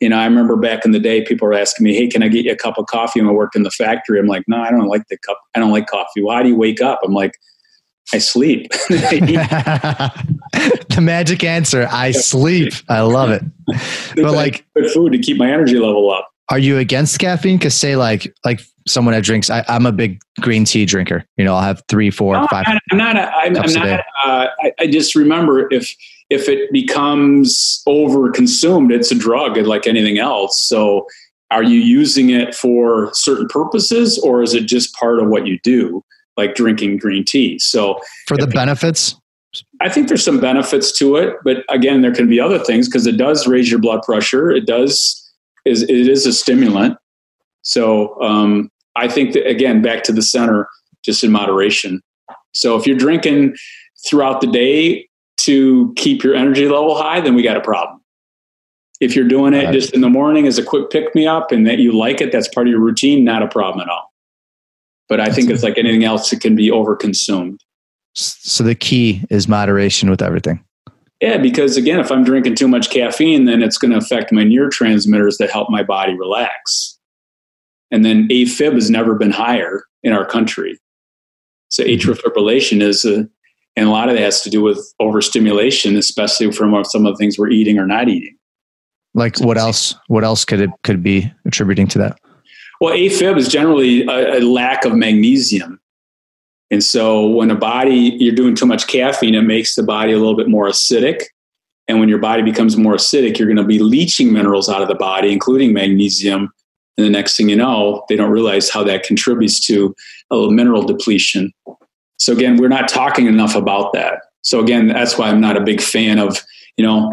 [0.00, 2.28] You know, I remember back in the day, people were asking me, Hey, can I
[2.28, 4.18] get you a cup of coffee when I worked in the factory?
[4.18, 5.38] I'm like, no, I don't like the cup.
[5.54, 6.22] I don't like coffee.
[6.22, 7.00] Why do you wake up?
[7.04, 7.32] I'm like,
[8.12, 8.70] I sleep.
[8.88, 10.10] the
[11.00, 12.72] magic answer I sleep.
[12.88, 13.42] I love it.
[14.16, 16.28] But like, food to keep my energy level up.
[16.50, 17.56] are you against caffeine?
[17.56, 19.50] Because say like like someone that drinks.
[19.50, 21.24] I, I'm a big green tea drinker.
[21.36, 22.64] You know, I'll have three, four, No, five.
[22.66, 23.16] I'm not.
[23.16, 24.00] a- I'm, I'm not.
[24.24, 25.94] Uh, I, I just remember if
[26.30, 30.60] if it becomes over consumed, it's a drug like anything else.
[30.60, 31.06] So,
[31.50, 35.58] are you using it for certain purposes, or is it just part of what you
[35.62, 36.02] do,
[36.36, 37.58] like drinking green tea?
[37.58, 39.14] So, For the benefits,
[39.80, 43.06] I think there's some benefits to it, but again, there can be other things because
[43.06, 44.50] it does raise your blood pressure.
[44.50, 45.18] It does
[45.64, 46.96] is it is a stimulant.
[47.62, 50.68] So um, I think that again, back to the center,
[51.04, 52.02] just in moderation.
[52.52, 53.56] So if you're drinking
[54.06, 58.00] throughout the day to keep your energy level high, then we got a problem.
[59.00, 59.72] If you're doing it Right.
[59.72, 62.30] just in the morning as a quick pick me up and that you like it,
[62.30, 64.12] that's part of your routine, not a problem at all.
[65.08, 67.58] But I think it's like anything else, it can be overconsumed.
[68.14, 70.62] so the key is moderation with everything.
[71.20, 74.42] Yeah, because again, if I'm drinking too much caffeine, then it's going to affect my
[74.42, 76.91] neurotransmitters that help my body relax.
[77.92, 80.80] And then AFib has never been higher in our country.
[81.68, 82.10] So mm-hmm.
[82.10, 83.28] atrial fibrillation is, a,
[83.76, 87.18] and a lot of that has to do with overstimulation, especially from some of the
[87.18, 88.36] things we're eating or not eating.
[89.14, 89.94] Like what else?
[90.08, 92.18] What else could it could be attributing to that?
[92.80, 95.78] Well, AFib is generally a, a lack of magnesium.
[96.70, 100.18] And so when a body, you're doing too much caffeine, it makes the body a
[100.18, 101.24] little bit more acidic.
[101.86, 104.88] And when your body becomes more acidic, you're going to be leaching minerals out of
[104.88, 106.50] the body, including magnesium.
[106.96, 109.94] And the next thing you know, they don't realize how that contributes to
[110.30, 111.52] a mineral depletion.
[112.18, 114.22] So again, we're not talking enough about that.
[114.42, 116.42] So again, that's why I'm not a big fan of,
[116.76, 117.12] you know,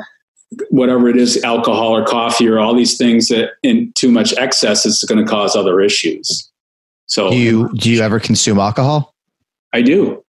[0.69, 4.85] whatever it is, alcohol or coffee or all these things that in too much excess
[4.85, 6.51] is going to cause other issues.
[7.05, 9.15] So Do you do you ever consume alcohol?
[9.73, 10.23] I do.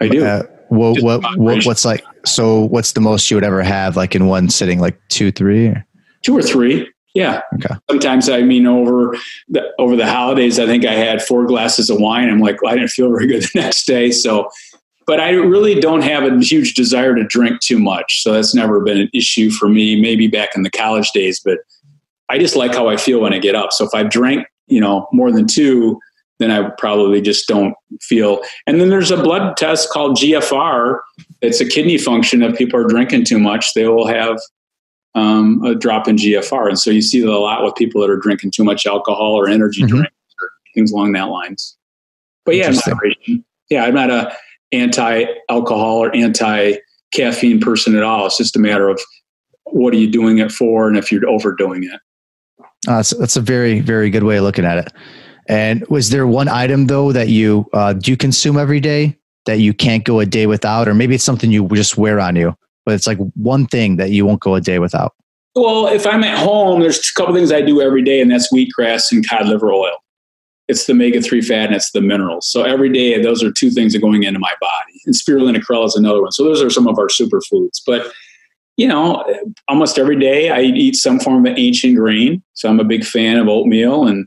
[0.00, 0.24] I do.
[0.24, 2.04] Uh, what, what, what what's like?
[2.24, 4.80] So what's the most you would ever have like in one sitting?
[4.80, 5.74] Like two, three?
[6.22, 6.90] Two or three.
[7.14, 7.42] Yeah.
[7.54, 7.74] Okay.
[7.88, 9.16] Sometimes I mean over
[9.48, 12.28] the over the holidays, I think I had four glasses of wine.
[12.28, 14.10] I'm like, well, I didn't feel very good the next day.
[14.10, 14.50] So
[15.06, 18.22] but I really don't have a huge desire to drink too much.
[18.22, 21.58] So that's never been an issue for me, maybe back in the college days, but
[22.28, 23.72] I just like how I feel when I get up.
[23.72, 26.00] So if I drank, you know, more than two,
[26.38, 28.40] then I probably just don't feel.
[28.66, 30.98] And then there's a blood test called GFR.
[31.42, 32.42] It's a kidney function.
[32.42, 34.38] If people are drinking too much, they will have
[35.14, 36.68] um, a drop in GFR.
[36.68, 39.32] And so you see that a lot with people that are drinking too much alcohol
[39.34, 39.88] or energy Mhm.
[39.88, 40.10] drinks
[40.40, 41.76] or things along that lines.
[42.44, 43.44] But yeah, moderation.
[43.70, 44.36] Yeah, I'm not a
[44.72, 48.26] anti-alcohol or anti-caffeine person at all.
[48.26, 49.00] It's just a matter of
[49.64, 52.00] what are you doing it for, and if you're overdoing it.
[52.86, 54.92] Uh, that's, that's a very, very good way of looking at it.
[55.48, 59.58] And was there one item though that you uh, do you consume every day that
[59.58, 62.54] you can't go a day without, or maybe it's something you just wear on you,
[62.84, 65.14] but it's like one thing that you won't go a day without.
[65.54, 68.52] Well, if I'm at home, there's a couple things I do every day, and that's
[68.52, 69.96] wheatgrass and cod liver oil.
[70.66, 72.48] It's the omega three fat and it's the minerals.
[72.50, 75.00] So every day, those are two things that are going into my body.
[75.04, 76.32] And spirulina krill is another one.
[76.32, 77.82] So those are some of our superfoods.
[77.86, 78.10] But
[78.76, 79.24] you know,
[79.68, 82.42] almost every day I eat some form of ancient grain.
[82.54, 84.26] So I'm a big fan of oatmeal and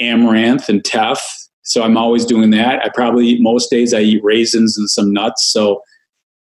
[0.00, 1.22] amaranth and teff.
[1.62, 2.84] So I'm always doing that.
[2.84, 3.94] I probably eat most days.
[3.94, 5.52] I eat raisins and some nuts.
[5.52, 5.82] So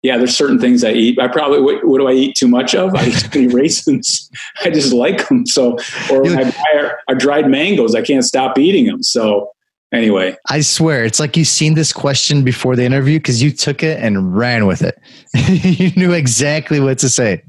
[0.06, 1.20] yeah, there's certain things I eat.
[1.20, 2.94] I probably what, what do I eat too much of?
[2.94, 4.30] I eat too many raisins.
[4.64, 5.48] I just like them.
[5.48, 5.78] So
[6.12, 9.02] or I buy our, our dried mangoes, I can't stop eating them.
[9.02, 9.52] So
[9.92, 13.82] anyway, I swear, it's like you've seen this question before the interview because you took
[13.82, 15.00] it and ran with it.
[15.50, 17.44] you knew exactly what to say.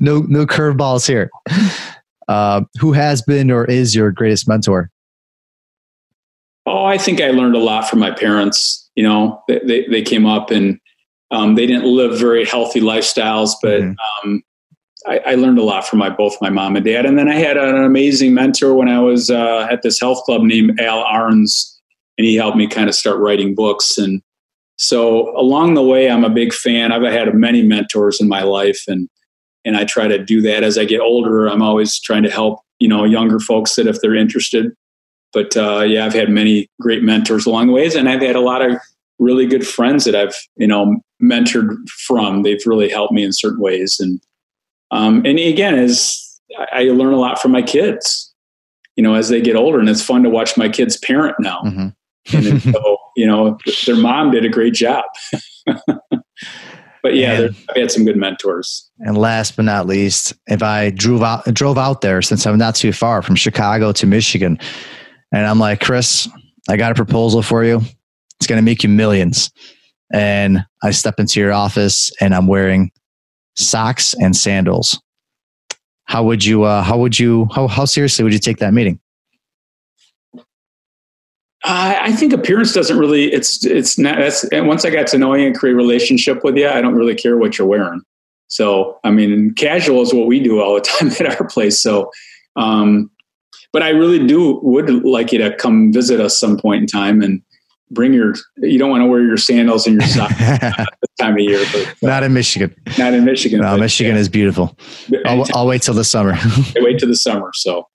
[0.00, 1.30] No, no curveballs here.
[2.28, 4.90] Uh, who has been or is your greatest mentor?
[6.64, 8.88] Oh, I think I learned a lot from my parents.
[8.94, 10.78] You know, they, they, they came up and
[11.30, 13.94] um, they didn't live very healthy lifestyles, but Mhm.
[14.24, 14.42] um,
[15.06, 17.06] I, I learned a lot from my both my mom and dad.
[17.06, 20.42] And then I had an amazing mentor when I was uh, at this health club
[20.42, 21.72] named Al Arns,
[22.16, 23.96] and he helped me kind of start writing books.
[23.96, 24.22] And
[24.76, 26.92] So along the way, I'm a big fan.
[26.92, 29.08] I've had many mentors in my life, and
[29.64, 31.46] and I try to do that as I get older.
[31.46, 34.72] I'm always trying to help you know younger folks that if they're interested.
[35.32, 38.40] But uh, yeah, I've had many great mentors along the ways, and I've had a
[38.40, 38.78] lot of
[39.18, 42.42] really good friends that I've you know mentored from.
[42.42, 44.20] They've really helped me in certain ways, and
[44.90, 46.40] um, and again, as
[46.72, 48.32] I learn a lot from my kids,
[48.96, 51.62] you know, as they get older, and it's fun to watch my kids parent now.
[51.64, 51.88] Mm-hmm
[52.32, 55.04] and so, you know, their mom did a great job.
[55.66, 58.88] but yeah, I've had some good mentors.
[59.00, 62.74] And last but not least, if I drove out drove out there since I'm not
[62.74, 64.58] too far from Chicago to Michigan,
[65.32, 66.28] and I'm like, Chris,
[66.68, 67.80] I got a proposal for you.
[68.36, 69.50] It's going to make you millions.
[70.12, 72.90] And I step into your office and I'm wearing
[73.56, 75.00] socks and sandals.
[76.04, 76.62] How would you?
[76.62, 77.48] Uh, how would you?
[77.54, 78.98] How how seriously would you take that meeting?
[81.64, 83.32] I think appearance doesn't really.
[83.32, 84.16] It's it's not.
[84.16, 86.94] That's once I got to know you and create a relationship with you, I don't
[86.94, 88.00] really care what you're wearing.
[88.46, 91.82] So I mean, casual is what we do all the time at our place.
[91.82, 92.10] So,
[92.56, 93.10] um,
[93.72, 97.20] but I really do would like you to come visit us some point in time
[97.20, 97.42] and
[97.90, 98.34] bring your.
[98.56, 101.94] You don't want to wear your sandals and your socks this time of year, but
[102.02, 102.74] not in Michigan.
[102.98, 103.60] Not in Michigan.
[103.60, 104.20] No, Michigan yeah.
[104.20, 104.76] is beautiful.
[105.26, 106.36] I'll, I'll wait till the summer.
[106.76, 107.50] wait till the summer.
[107.54, 107.86] So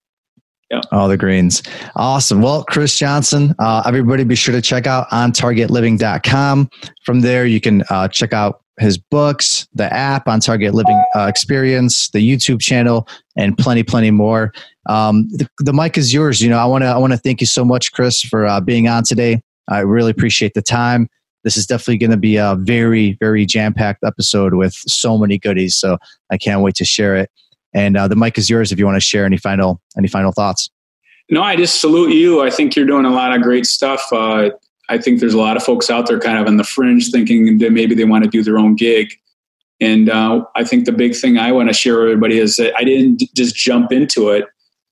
[0.74, 0.82] yeah.
[0.92, 1.62] All the greens.
[1.96, 2.42] Awesome.
[2.42, 6.70] Well, Chris Johnson, uh, everybody be sure to check out ontargetliving.com.
[7.06, 11.28] From there, you can uh, check out his books, the app on Target Living uh,
[11.28, 14.52] Experience, the YouTube channel, and plenty, plenty more.
[14.90, 16.42] Um, the, the, mic is yours.
[16.42, 18.60] You know, I want to I want to thank you so much, Chris, for uh,
[18.60, 19.42] being on today.
[19.70, 21.10] I really appreciate the time.
[21.44, 25.38] This is definitely going to be a very, very jam packed episode with so many
[25.38, 25.76] goodies.
[25.76, 25.98] So
[26.32, 27.30] I can't wait to share it.
[27.74, 30.32] And uh, the mic is yours if you want to share any final any final
[30.32, 30.70] thoughts.
[31.30, 32.42] No, I just salute you.
[32.42, 34.06] I think you're doing a lot of great stuff.
[34.12, 34.52] Uh,
[34.90, 37.58] I think there's a lot of folks out there kind of on the fringe thinking
[37.60, 39.14] that maybe they want to do their own gig.
[39.80, 42.74] And uh, I think the big thing I want to share with everybody is that
[42.78, 44.46] I didn't just jump into it.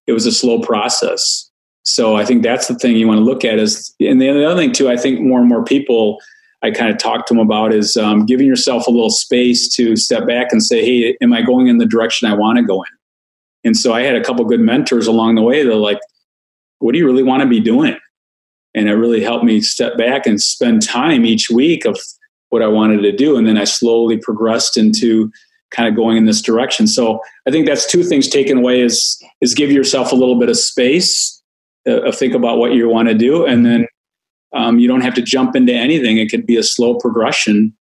[0.08, 1.51] It was a slow process.
[1.84, 4.60] So I think that's the thing you want to look at is, and the other
[4.60, 6.20] thing too, I think more and more people
[6.64, 9.96] I kind of talk to them about is um, giving yourself a little space to
[9.96, 12.84] step back and say, hey, am I going in the direction I want to go
[12.84, 12.90] in?
[13.64, 15.64] And so I had a couple good mentors along the way.
[15.64, 16.00] They're like,
[16.80, 17.98] what do you really want to be doing?
[18.76, 22.00] And it really helped me step back and spend time each week of
[22.50, 23.38] what I wanted to do.
[23.38, 25.32] And then I slowly progressed into
[25.72, 26.86] kind of going in this direction.
[26.86, 30.50] So I think that's two things taken away is, is give yourself a little bit
[30.50, 31.41] of space
[31.88, 33.46] uh, think about what you want to do.
[33.46, 33.88] And then
[34.54, 36.18] um, you don't have to jump into anything.
[36.18, 37.76] It could be a slow progression.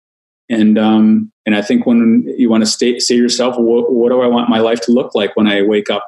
[0.49, 4.21] And um, and I think when you want to stay, say yourself, what, what, do
[4.21, 6.07] I want my life to look like when I wake up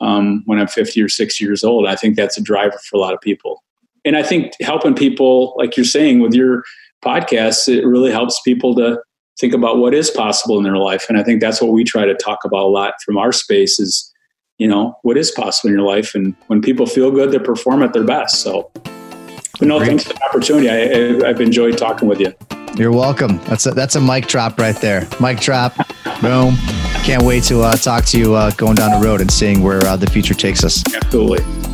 [0.00, 1.86] um, when I'm 50 or 60 years old?
[1.86, 3.62] I think that's a driver for a lot of people.
[4.04, 6.64] And I think helping people, like you're saying with your
[7.04, 9.00] podcast, it really helps people to
[9.38, 11.06] think about what is possible in their life.
[11.08, 13.78] And I think that's what we try to talk about a lot from our space
[13.78, 14.12] is,
[14.58, 16.14] you know, what is possible in your life.
[16.14, 18.42] And when people feel good, they perform at their best.
[18.42, 18.70] So
[19.58, 19.88] but no, Great.
[19.88, 20.70] thanks for the opportunity.
[20.70, 22.32] I, have enjoyed talking with you.
[22.76, 23.38] You're welcome.
[23.46, 25.08] That's a, that's a mic drop right there.
[25.20, 25.74] Mic drop.
[26.20, 26.54] Boom.
[27.02, 29.84] Can't wait to uh, talk to you uh, going down the road and seeing where
[29.84, 30.84] uh, the future takes us.
[30.94, 31.67] Absolutely.